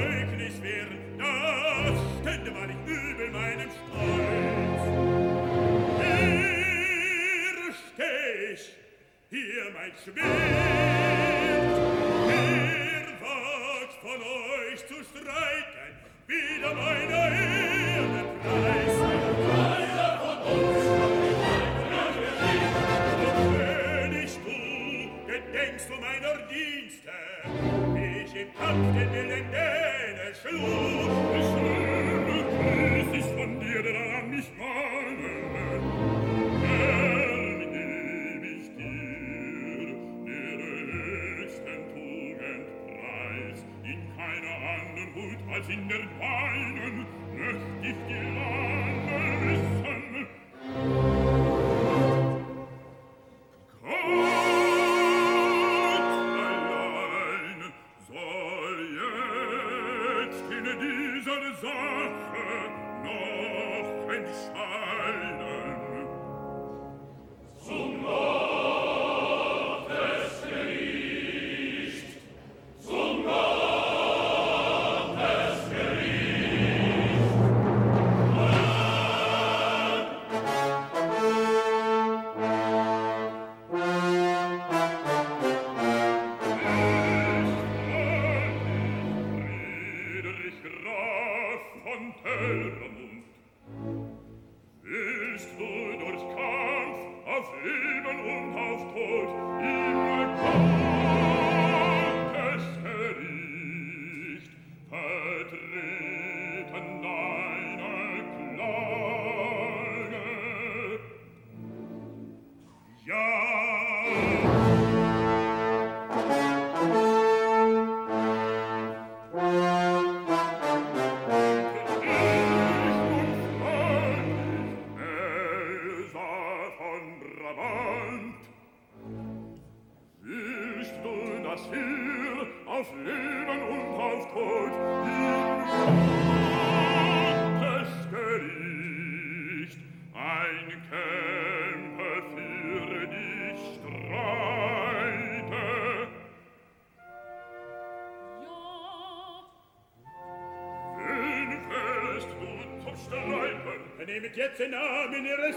jetzt 154.36 154.60
in 154.60 154.72
Namen 154.72 155.26
ihres 155.26 155.56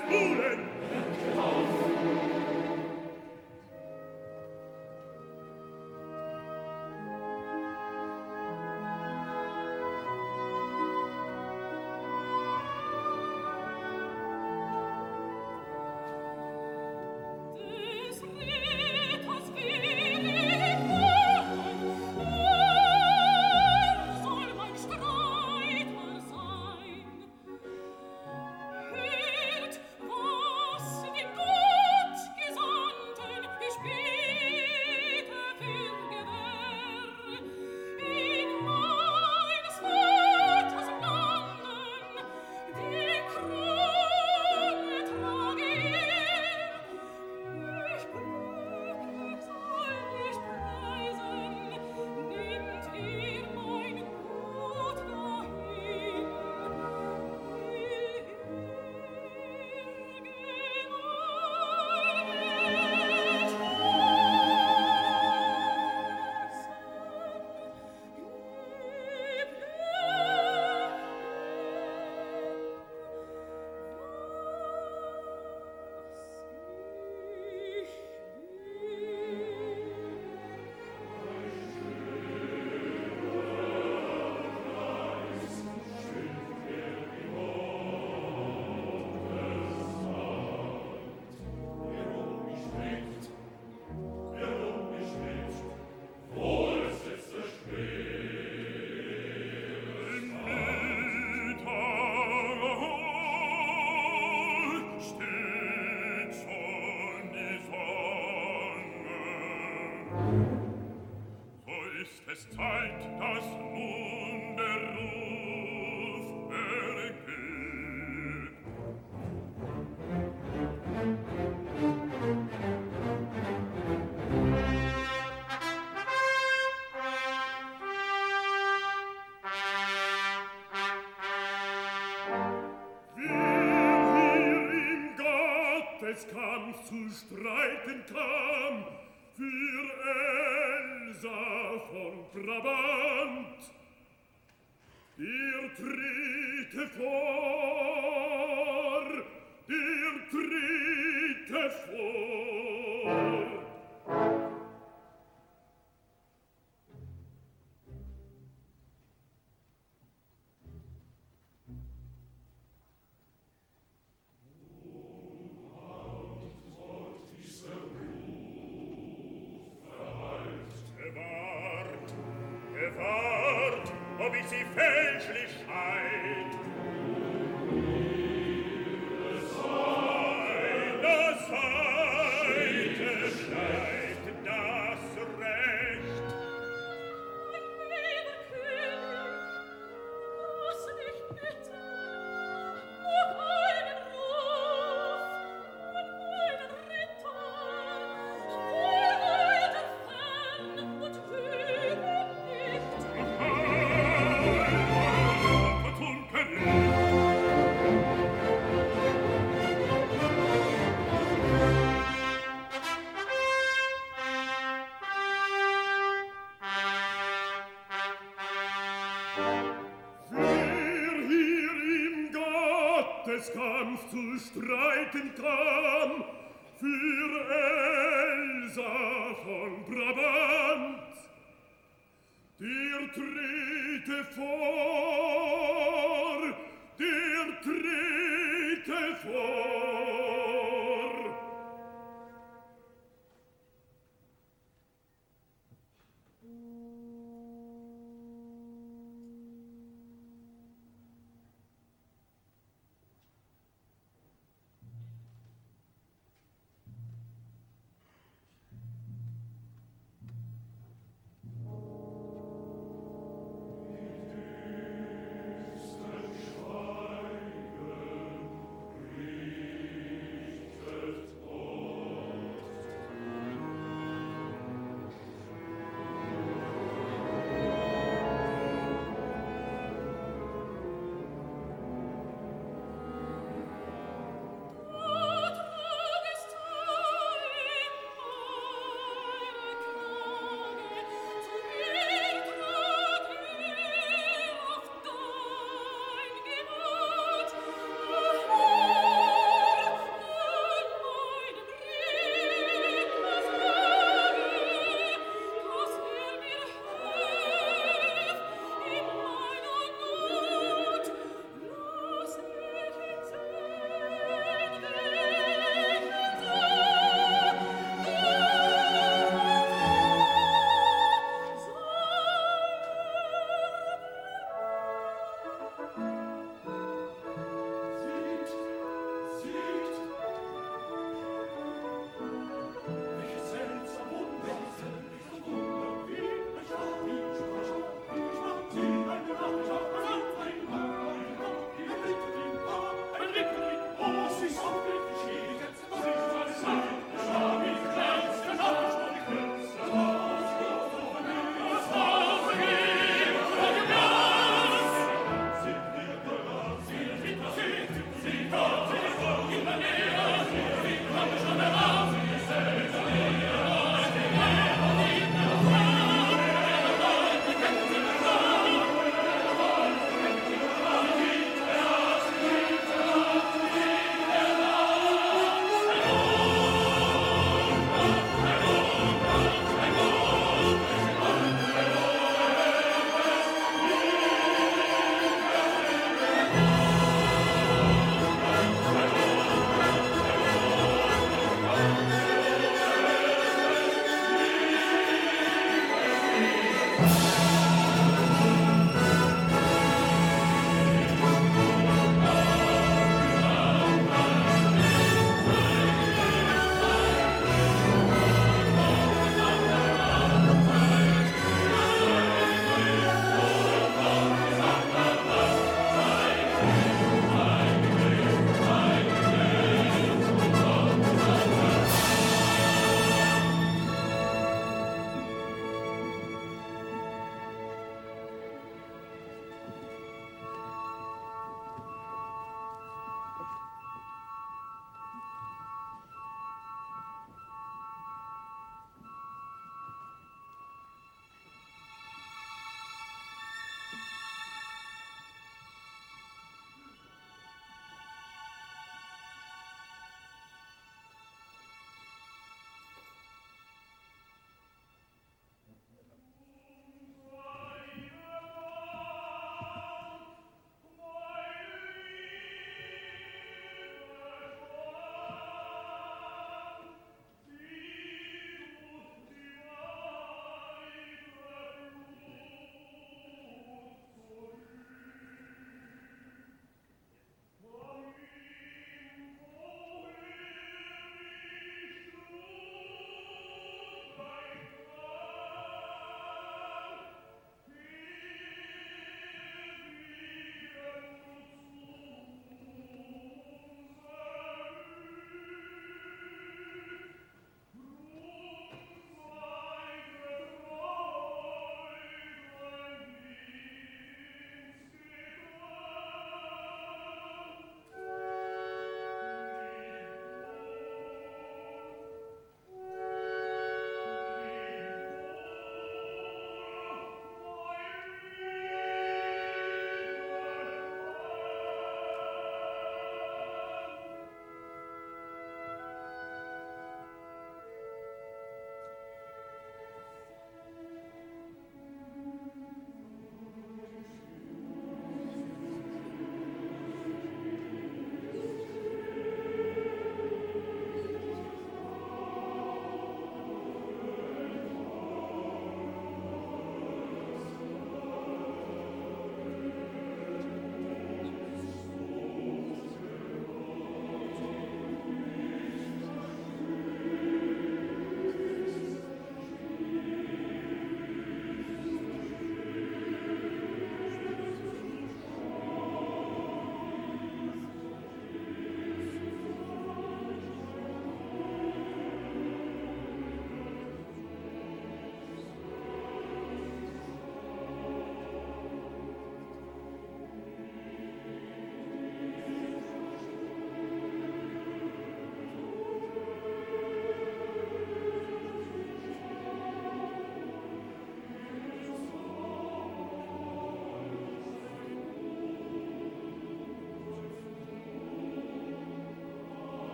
Captain 137.88 138.14
Kirk! 138.14 138.27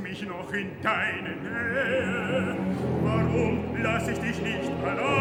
Mich 0.00 0.26
noch 0.26 0.52
in 0.52 0.70
deine 0.82 1.36
Nähe? 1.36 2.56
Warum 3.02 3.82
lass 3.82 4.08
ich 4.08 4.18
dich 4.18 4.40
nicht 4.40 4.70
allein? 4.84 5.13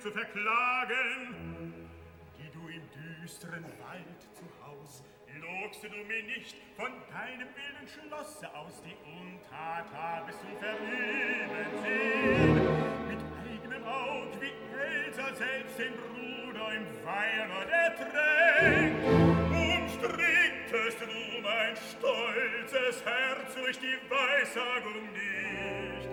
Zu 0.00 0.10
verklagen. 0.12 1.74
Die 2.38 2.50
du 2.52 2.68
im 2.68 2.82
düsteren 3.20 3.64
Wald 3.64 4.20
zu 4.32 4.44
Haus, 4.64 5.02
logst 5.40 5.82
du 5.82 5.88
mir 5.88 6.22
nicht 6.22 6.56
von 6.76 6.92
deinem 7.10 7.48
wilden 7.58 7.88
Schlosse 7.88 8.48
aus 8.54 8.82
die 8.82 8.96
Untat 9.04 9.92
habest 9.92 10.38
du 10.42 10.56
verüben 10.58 11.82
sehen. 11.82 12.54
Mit 13.08 13.18
eigenem 13.44 13.84
Aug 13.84 14.30
wie 14.40 14.52
Elsa 14.78 15.34
selbst 15.34 15.78
den 15.78 15.94
Bruder 15.94 16.72
im 16.74 16.86
Weiher 17.04 17.48
ertränkt. 17.68 19.04
Umstricktest 19.50 21.00
du 21.00 21.42
mein 21.42 21.74
stolzes 21.76 23.04
Herz 23.04 23.54
durch 23.54 23.78
die 23.78 23.98
Weissagung 24.08 25.02
nicht. 25.12 26.08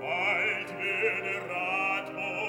Bald 0.00 0.68
würde 0.78 1.40
Radmut 1.48 2.41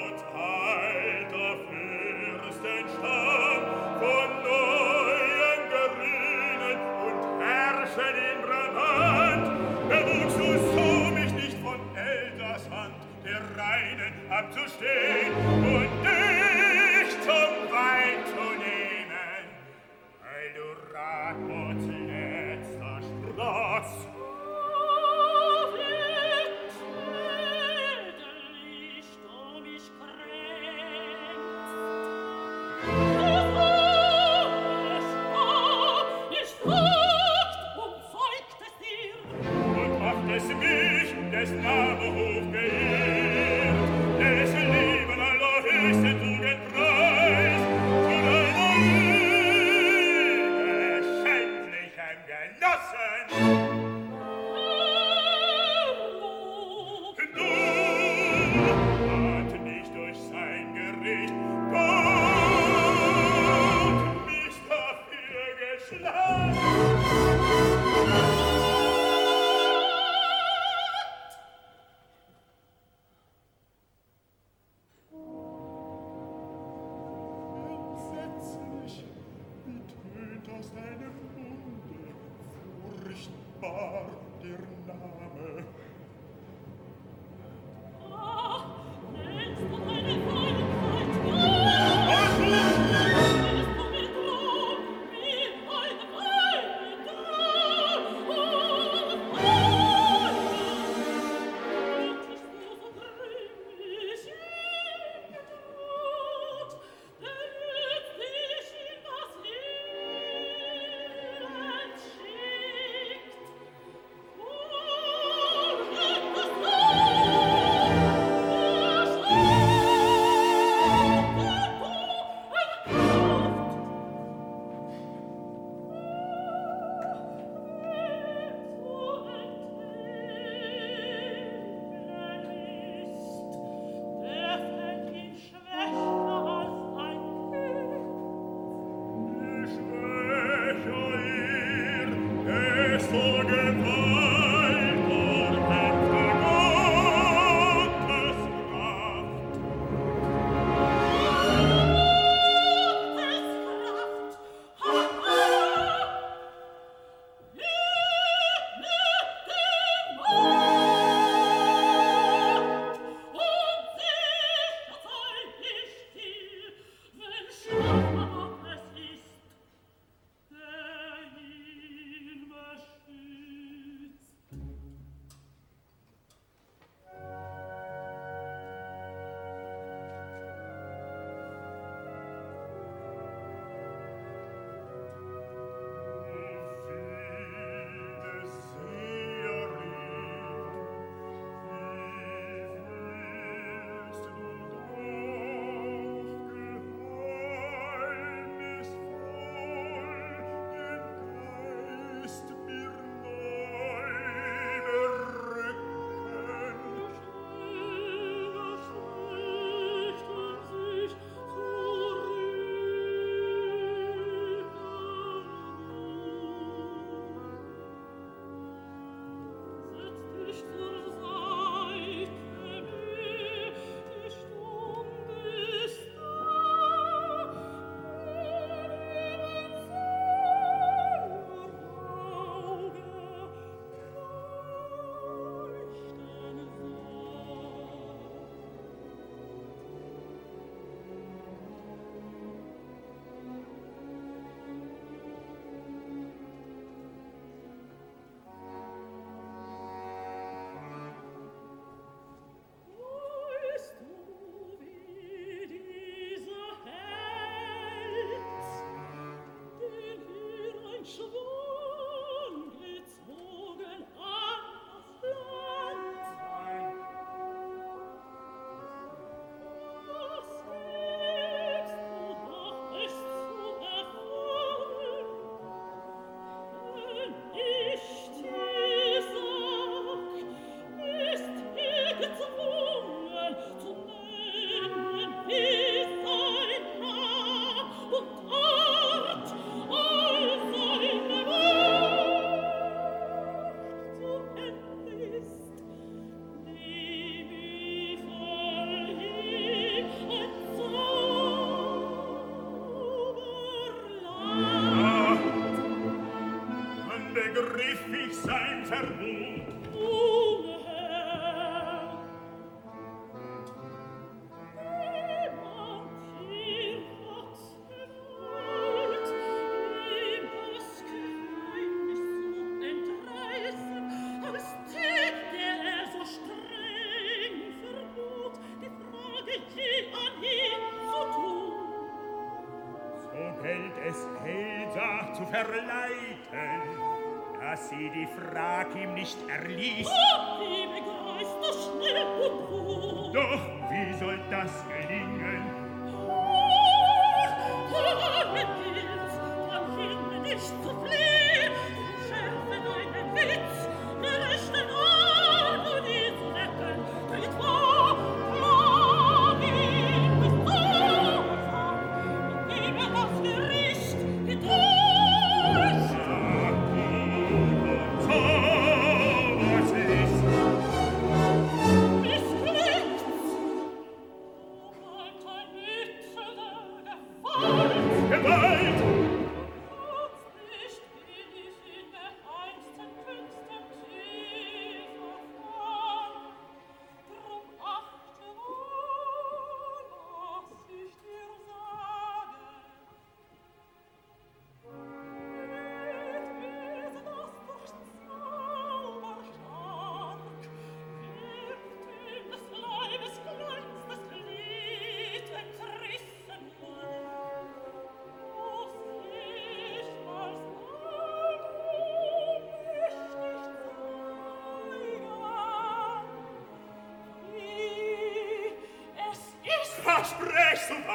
abzustehen 14.34 15.53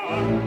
Bye. 0.08 0.39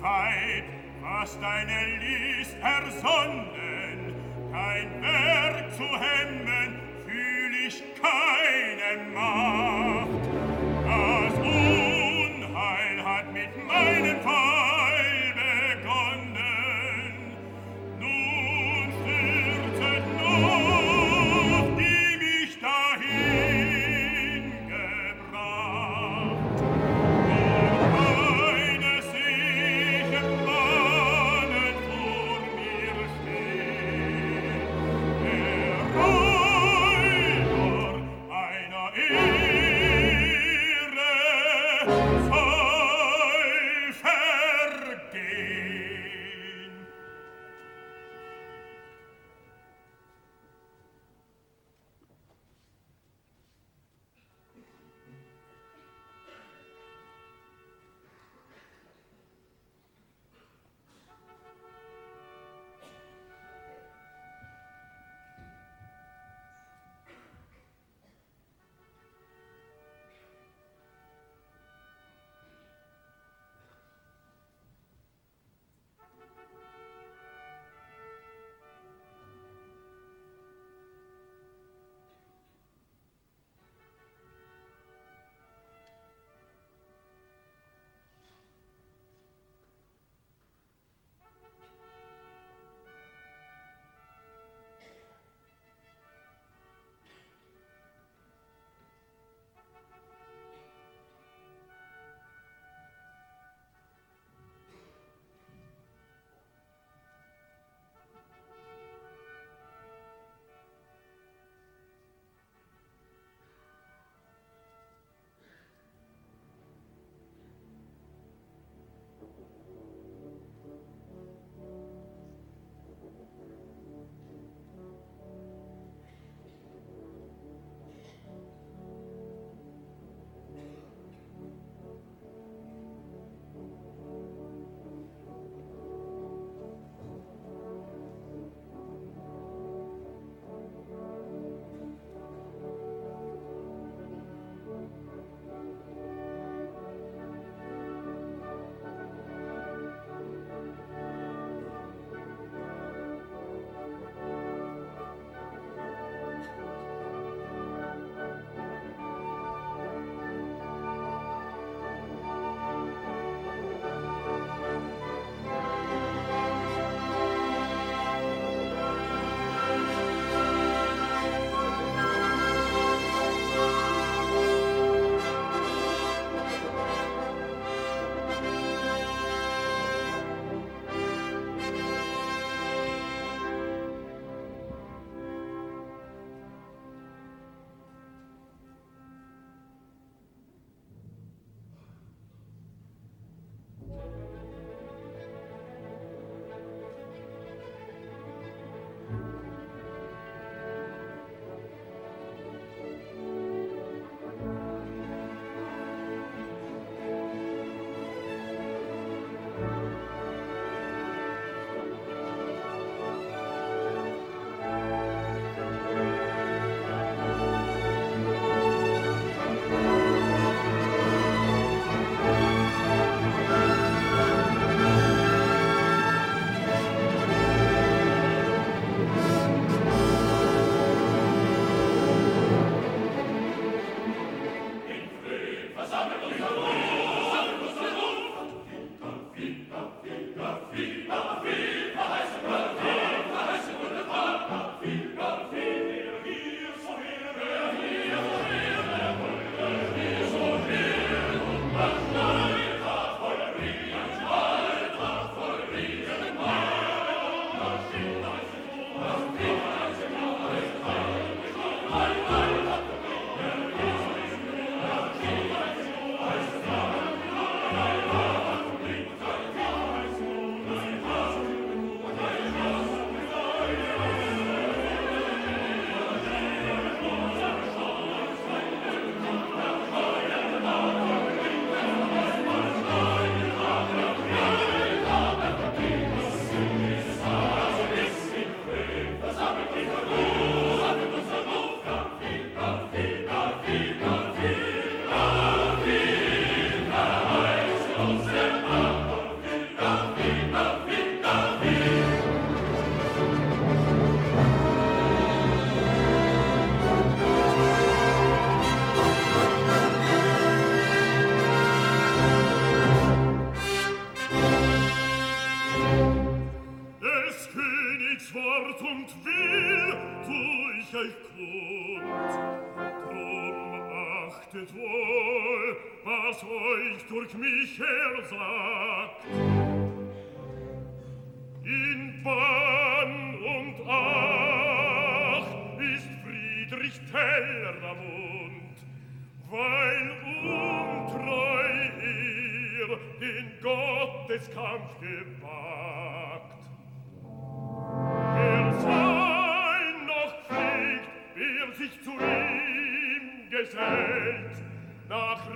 feit, 0.00 0.64
was 1.00 1.38
deine 1.40 1.96
List 1.98 2.56
ersonnen, 2.62 4.14
kein 4.52 5.02
Werk 5.02 5.72
zu 5.72 5.84
hemmen, 5.84 6.37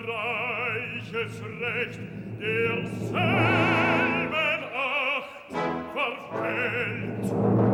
reiches 0.08 1.42
Recht 1.60 2.00
derselben 2.40 3.22
Acht 4.74 5.52
verfällt. 5.94 7.71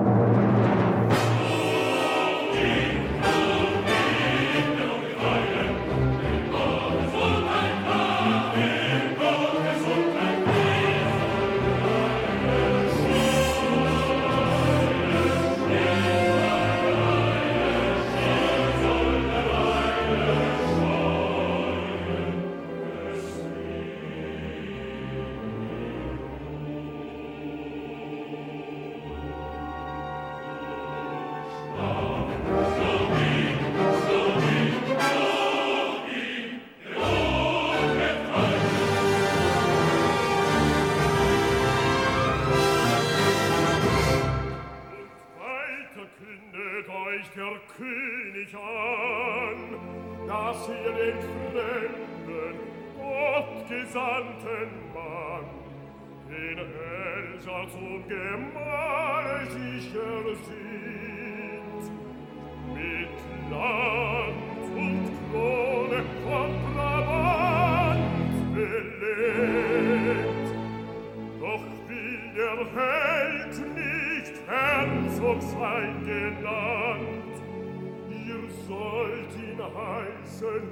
Herzen 80.38 80.70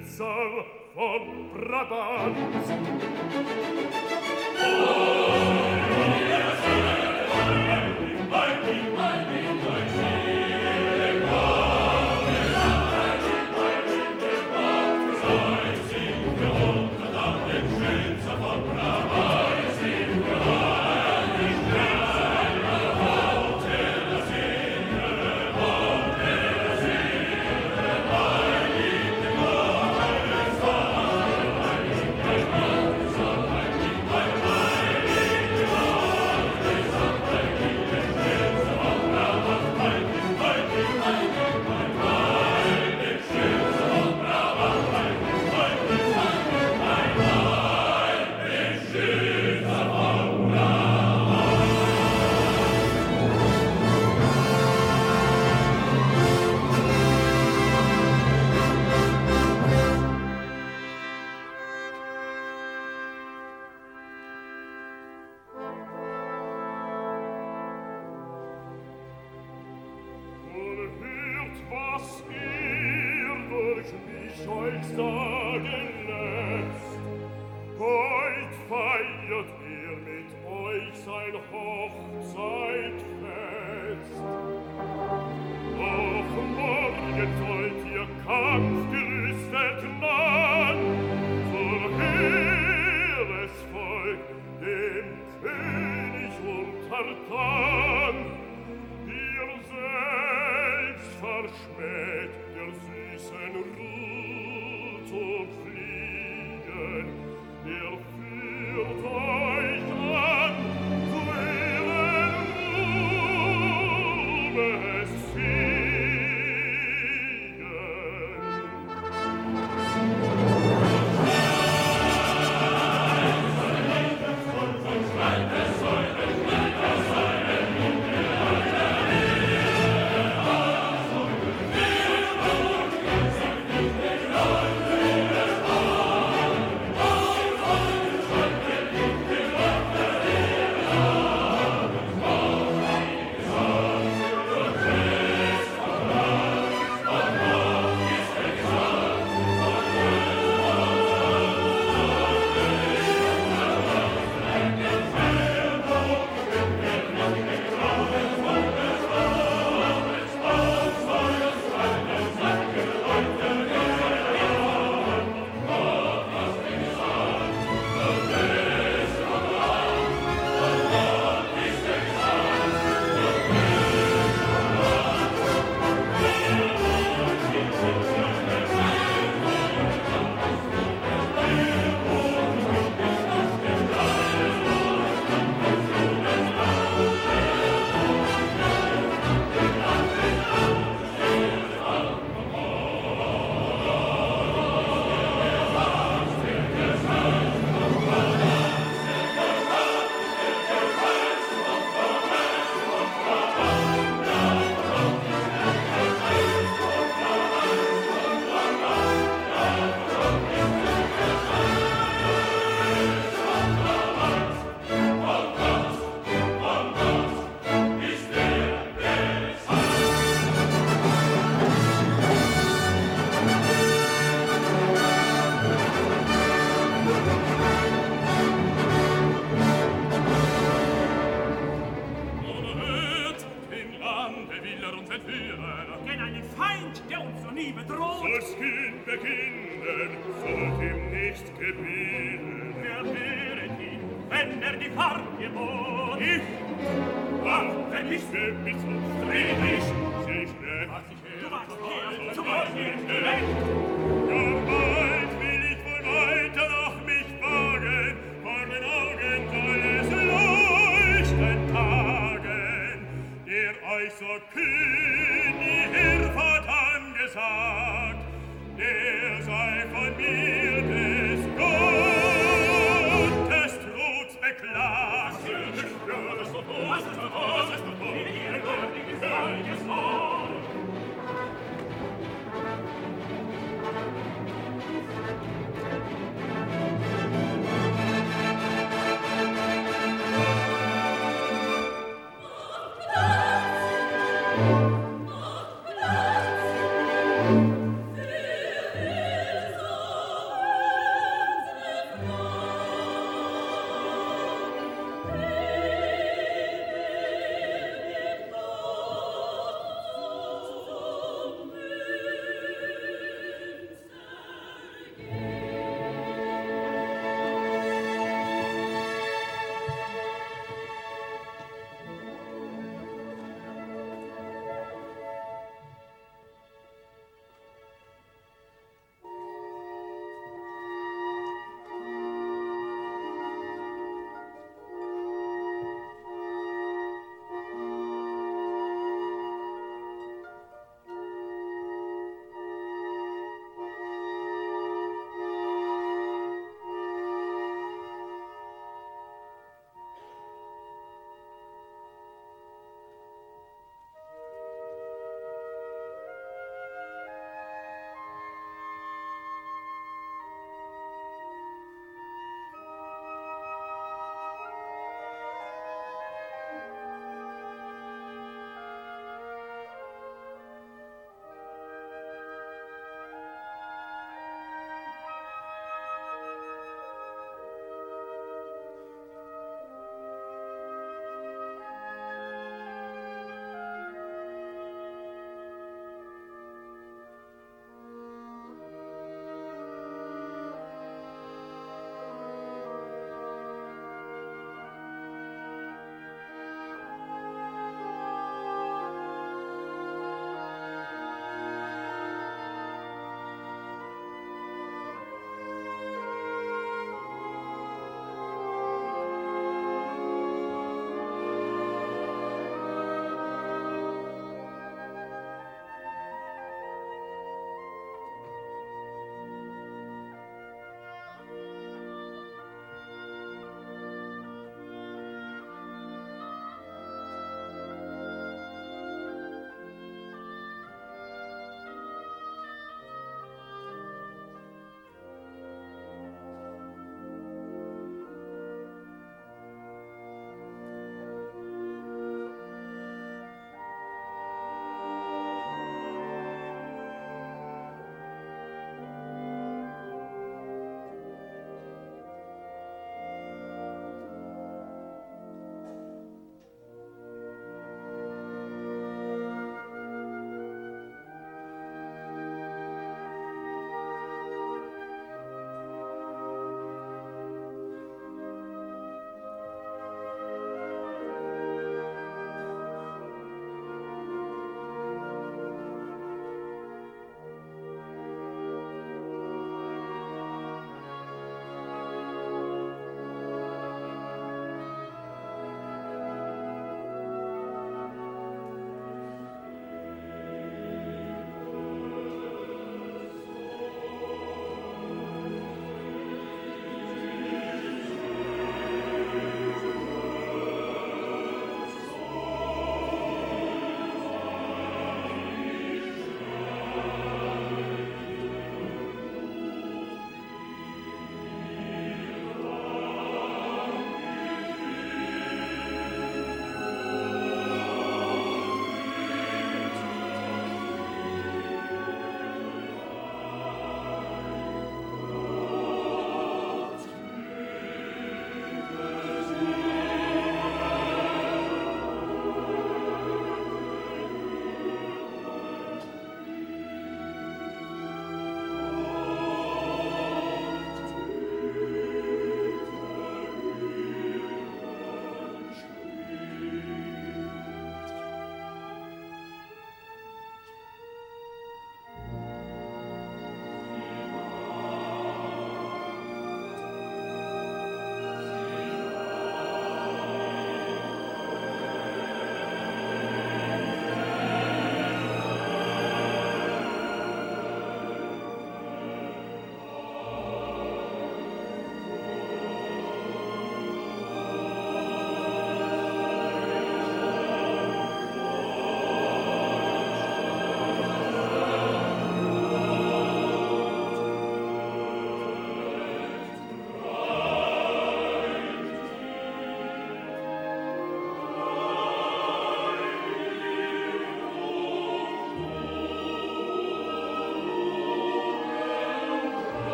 Blitzer 0.00 0.64
vom 0.94 1.50
Brabant. 1.52 2.36
Oh! 4.64 5.69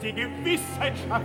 die 0.00 0.12
Gewissheit 0.12 0.94
schafft, 1.08 1.24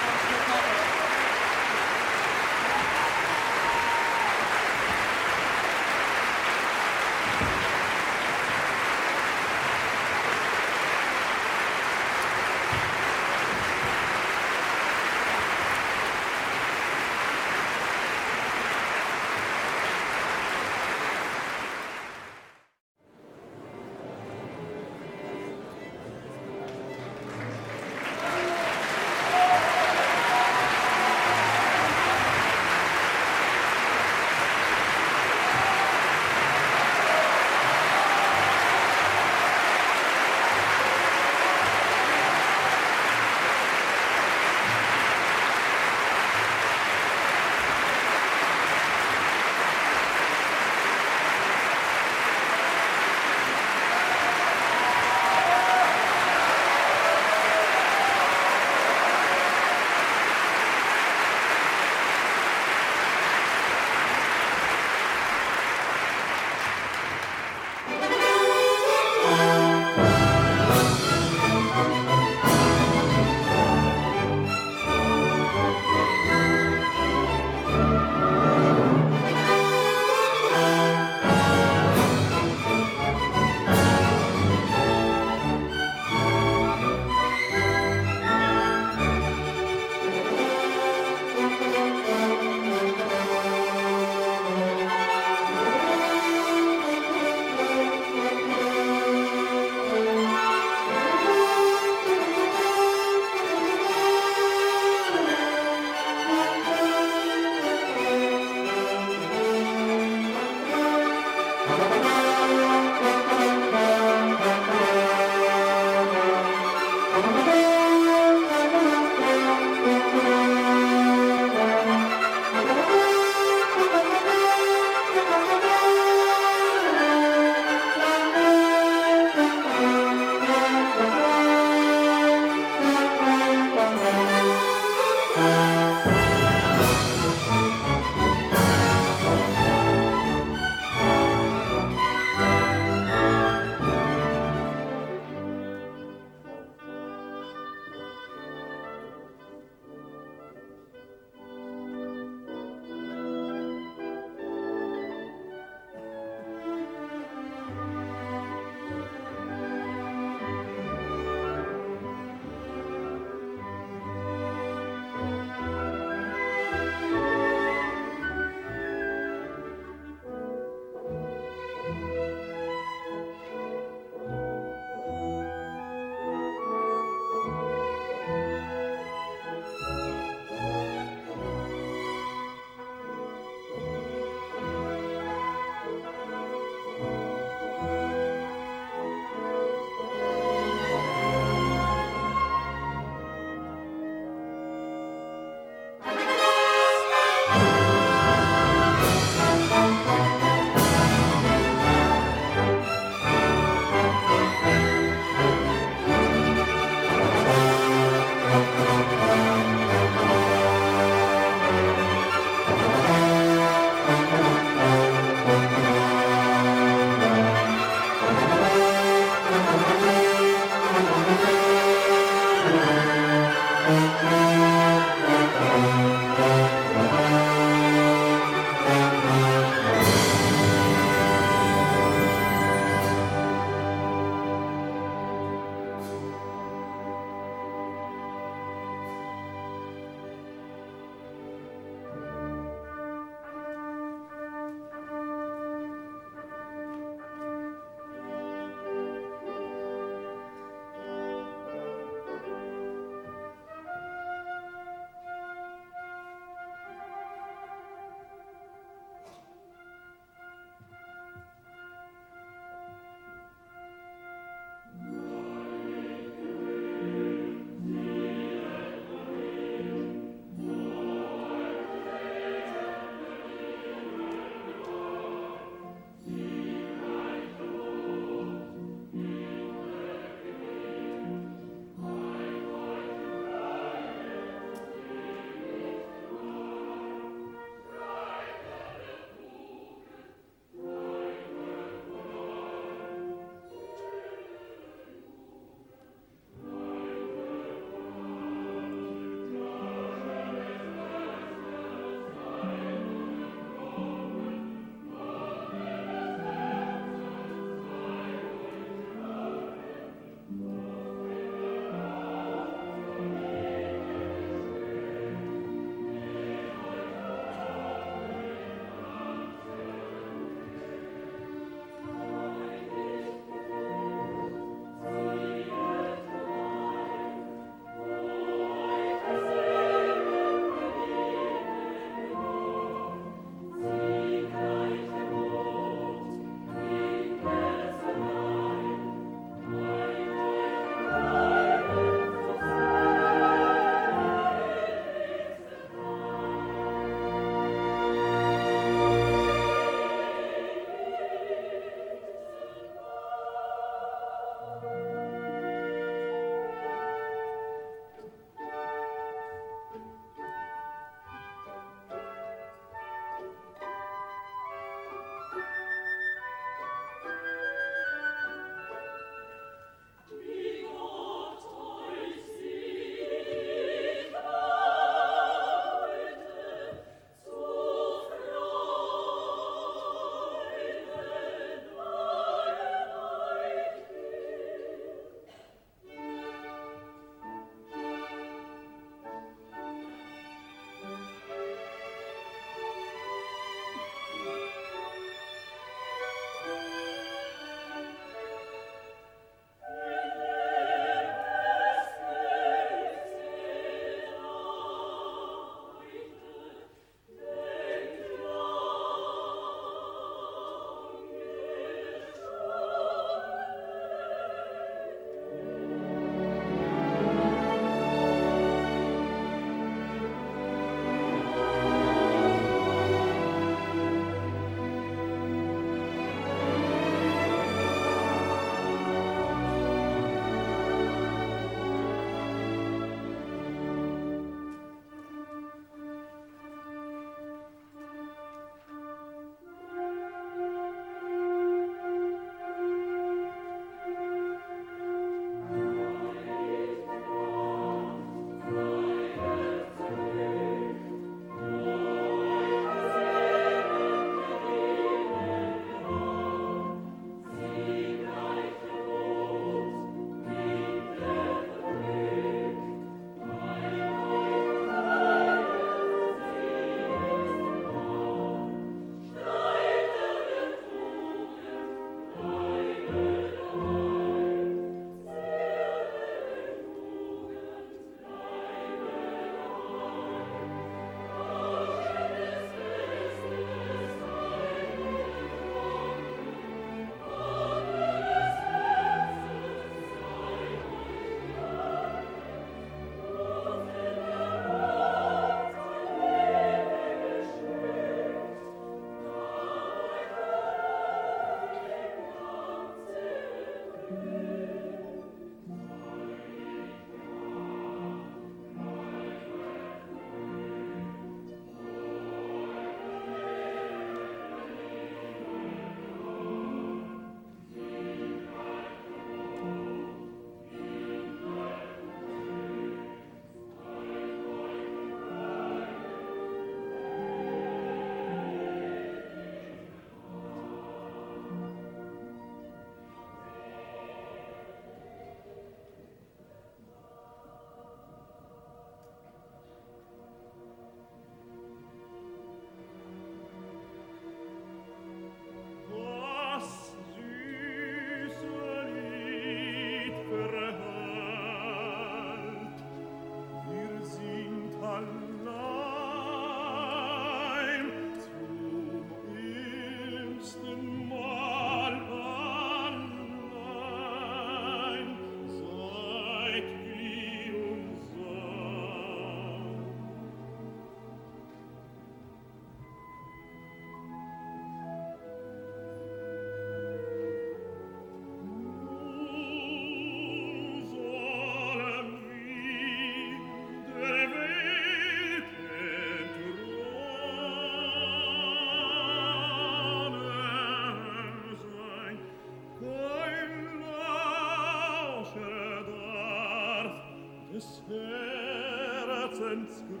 presence 599.41 600.00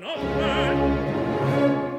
non 0.00 0.16
notte. 0.38 1.89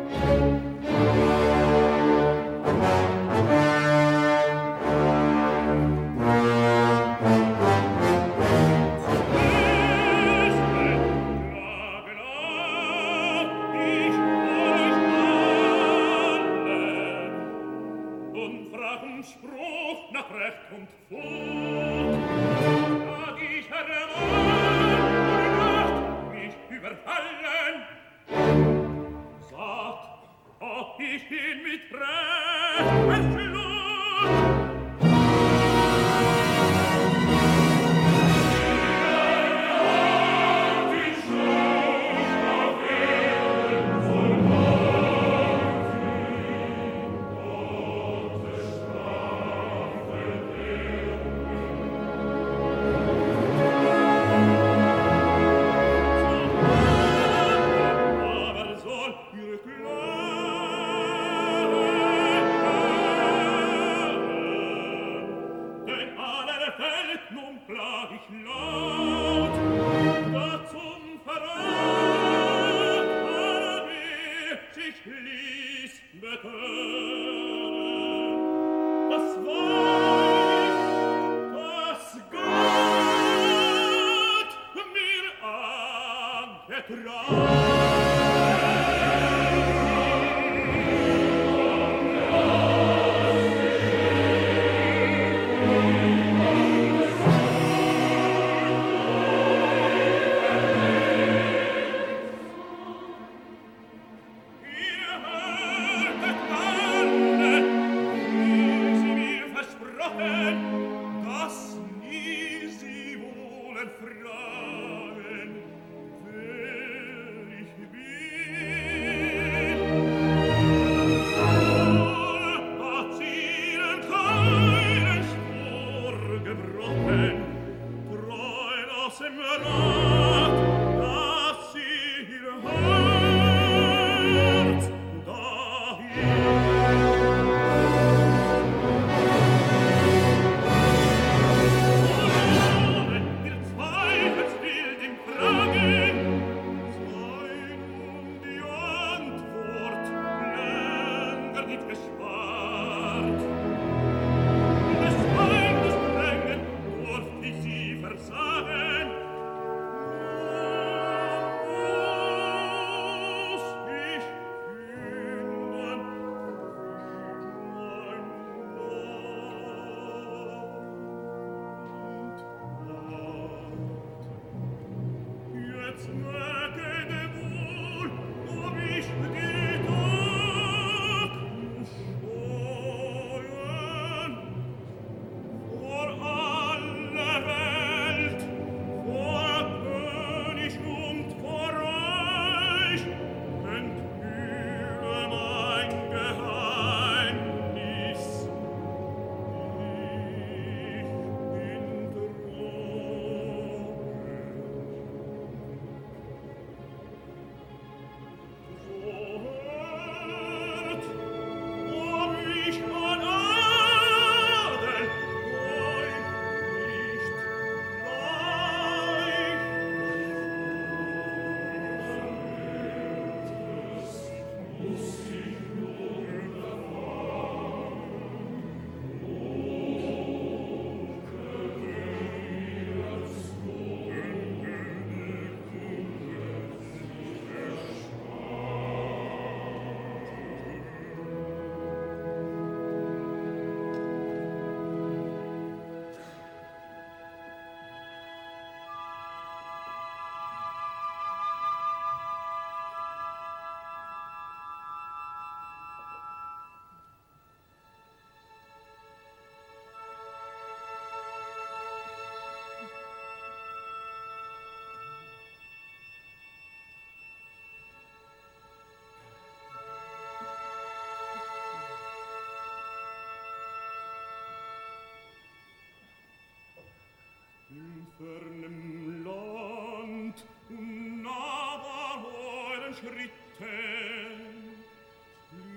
fernem 278.22 279.24
Land 279.24 280.38
und 280.70 281.22
nahbar 281.24 282.24
euren 282.26 282.94
Schritten 282.94 283.32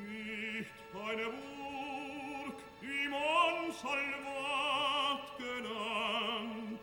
liegt 0.05 0.81
eine 0.93 1.25
Burg, 1.25 2.57
die 2.83 3.09
man 3.09 3.73
genannt. 5.39 6.83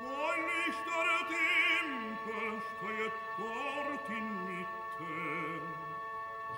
Ein 0.00 0.40
lichter 0.52 1.08
Tempel 1.34 2.48
steht 2.70 3.18
dort 3.38 4.06
in 4.16 4.26
Mitte, 4.46 5.16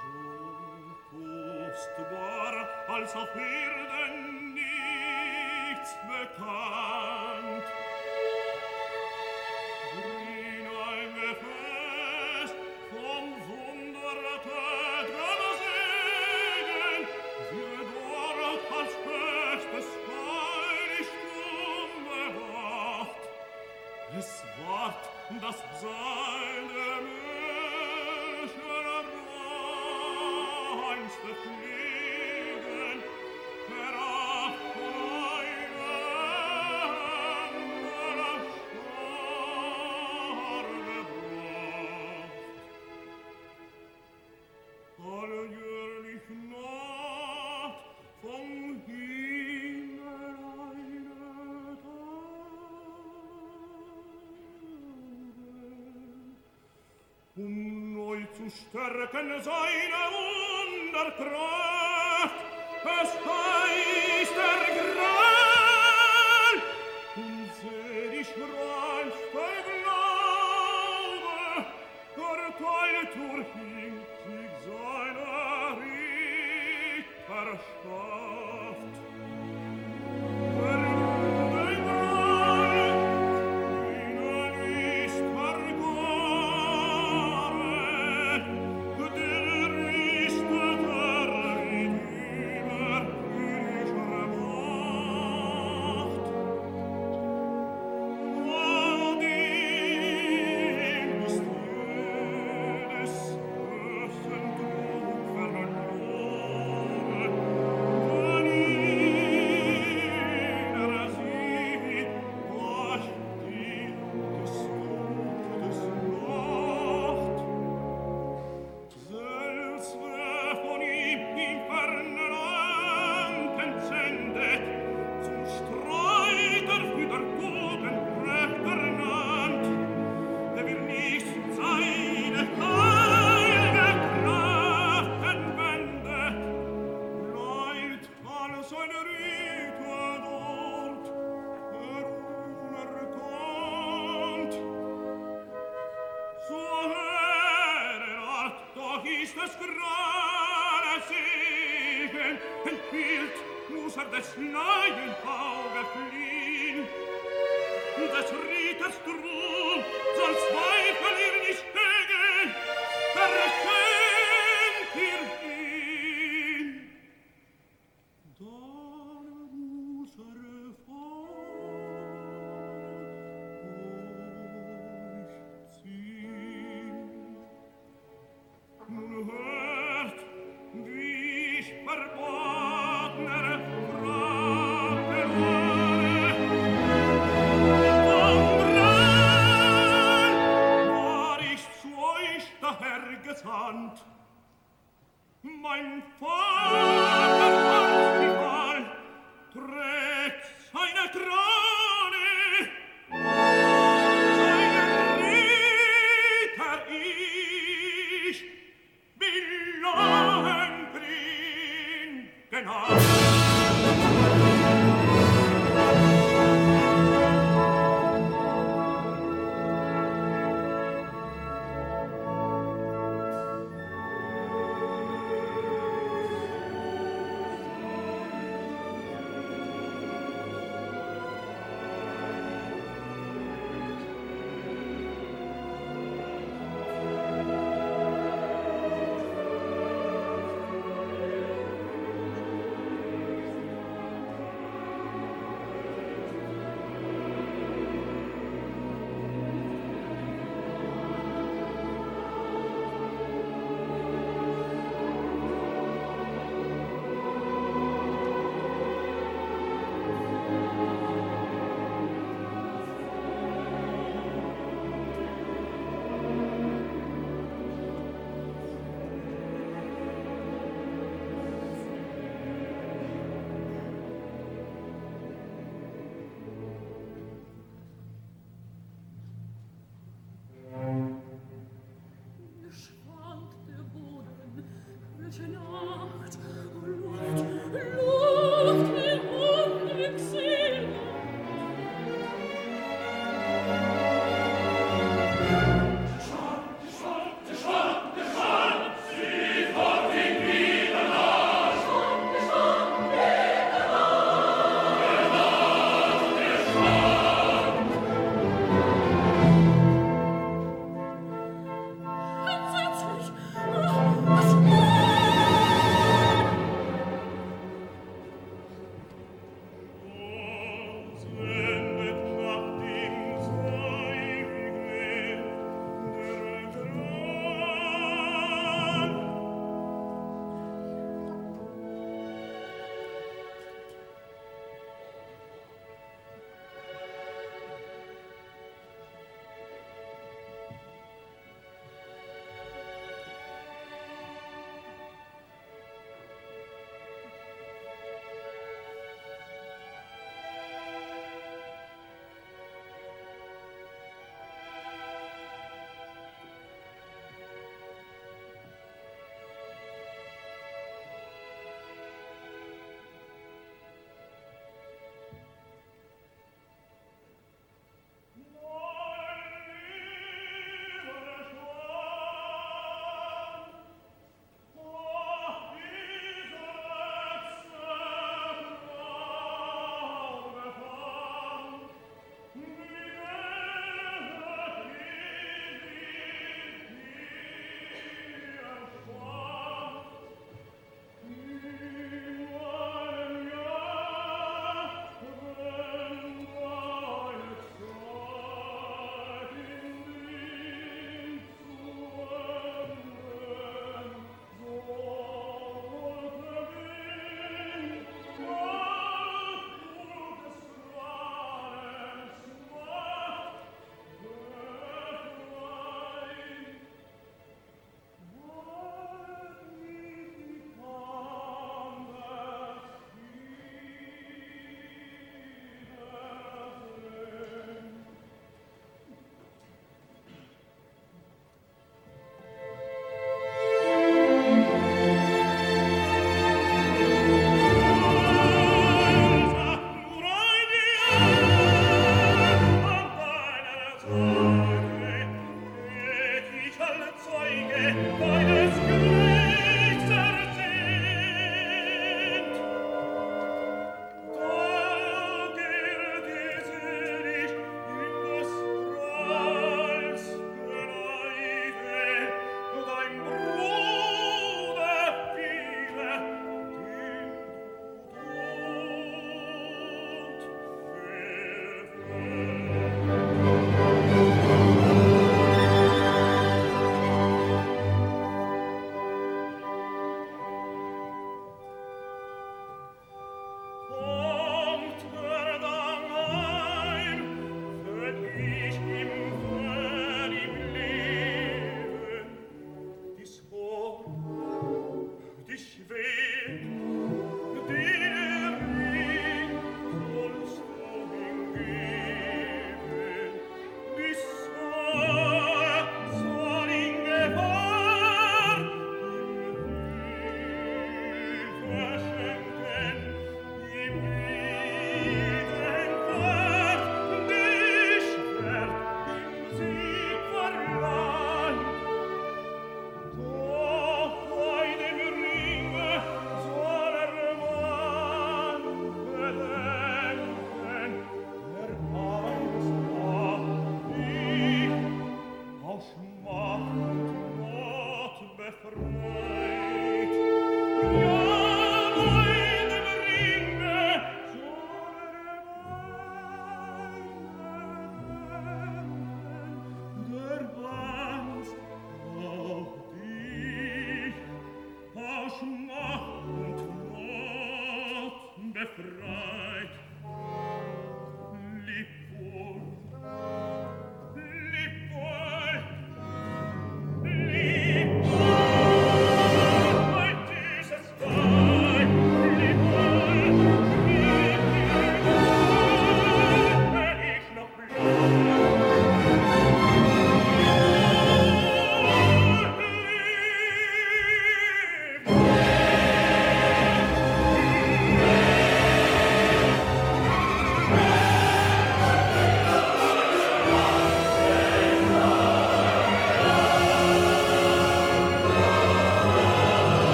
so 0.00 0.16
kostbar 1.10 2.54
als 2.88 3.12
auf 3.16 3.34
Erden 3.36 3.71
Ter 58.72 59.06
kan 59.12 59.28
seine 59.44 60.02
Wunder 60.14 61.10
kraft, 61.20 62.36